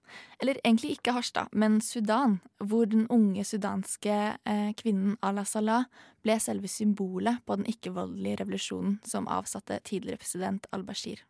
[0.43, 5.85] Eller egentlig ikke Harstad, men Sudan, hvor den unge sudanske eh, kvinnen Ala Salah
[6.21, 11.23] ble selve symbolet på den ikke-voldelige revolusjonen som avsatte tidligere president al-Bashir.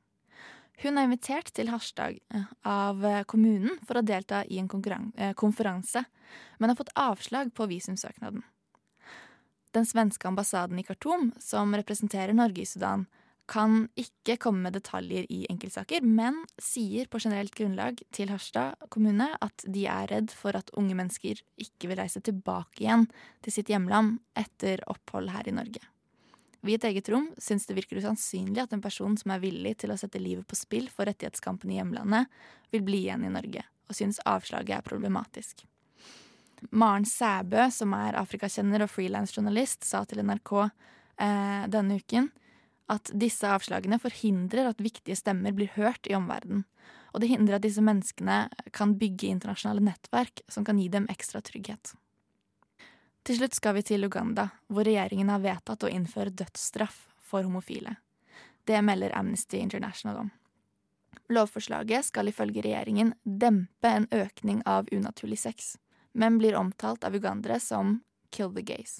[0.81, 4.69] Hun er invitert til Harstad eh, av eh, kommunen for å delta i en
[5.15, 6.03] eh, konferanse,
[6.57, 8.41] men har fått avslag på visumsøknaden.
[9.71, 13.05] Den svenske ambassaden i Khartoum, som representerer Norge i Sudan,
[13.51, 19.27] kan ikke komme med detaljer i enkeltsaker, men sier på generelt grunnlag til Harstad kommune
[19.43, 23.09] at de er redd for at unge mennesker ikke vil reise tilbake igjen
[23.43, 25.83] til sitt hjemland etter opphold her i Norge.
[26.61, 29.79] Vi i et eget rom syns det virker usannsynlig at en person som er villig
[29.81, 32.29] til å sette livet på spill for rettighetskampen i hjemlandet,
[32.71, 35.65] vil bli igjen i Norge, og syns avslaget er problematisk.
[36.69, 42.29] Maren Sæbø, som er afrikakjenner og frilansjournalist, sa til NRK eh, denne uken
[42.91, 46.65] at disse avslagene forhindrer at viktige stemmer blir hørt i omverdenen.
[47.11, 51.41] Og det hindrer at disse menneskene kan bygge internasjonale nettverk som kan gi dem ekstra
[51.43, 51.93] trygghet.
[53.27, 57.97] Til slutt skal vi til Uganda, hvor regjeringen har vedtatt å innføre dødsstraff for homofile.
[58.65, 60.31] Det melder Amnesty International om.
[61.31, 65.77] Lovforslaget skal ifølge regjeringen dempe en økning av unaturlig sex,
[66.11, 68.99] men blir omtalt av ugandere som kill the gays.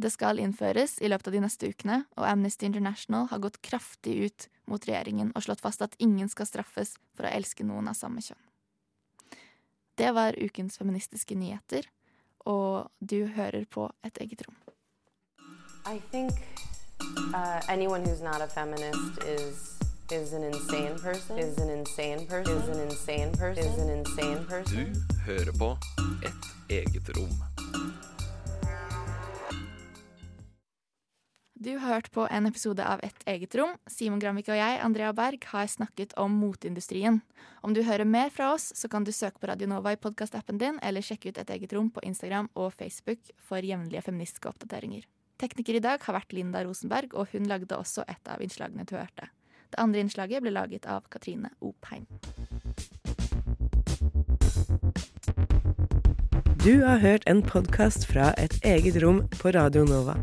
[0.00, 4.14] Det skal innføres i løpet av de neste ukene, og Amnesty International har gått kraftig
[4.24, 7.98] ut mot regjeringen og slått fast at ingen skal straffes for å elske noen av
[7.98, 8.40] samme kjønn.
[10.00, 11.84] Det var ukens feministiske nyheter,
[12.48, 14.56] og du hører på Et eget rom.
[15.84, 16.32] I think
[17.34, 19.76] uh, anyone who's not a feminist is
[20.10, 21.38] is an insane person.
[21.38, 22.56] Is an insane person.
[22.56, 23.64] Is an insane person.
[23.64, 24.94] Is an insane person.
[24.94, 25.76] Du hører på
[26.24, 27.99] Et eget rom.
[31.60, 33.74] Du har hørt på en episode av Et eget rom.
[33.84, 37.18] Simon Granvik og jeg, Andrea Berg, har snakket om moteindustrien.
[37.60, 40.56] Om du hører mer fra oss, så kan du søke på Radio Nova i podkastappen
[40.56, 45.04] din, eller sjekke ut Et eget rom på Instagram og Facebook for jevnlige feministiske oppdateringer.
[45.36, 48.96] Tekniker i dag har vært Linda Rosenberg, og hun lagde også et av innslagene du
[48.96, 49.28] hørte.
[49.68, 52.08] Det andre innslaget ble laget av Katrine Opheim.
[56.64, 60.16] Du har hørt en podkast fra Et eget rom på Radio Nova.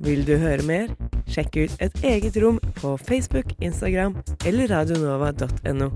[0.00, 0.92] Vil du høre mer?
[1.28, 5.90] Sjekk ut Et eget rom på Facebook, Instagram eller radionova.no.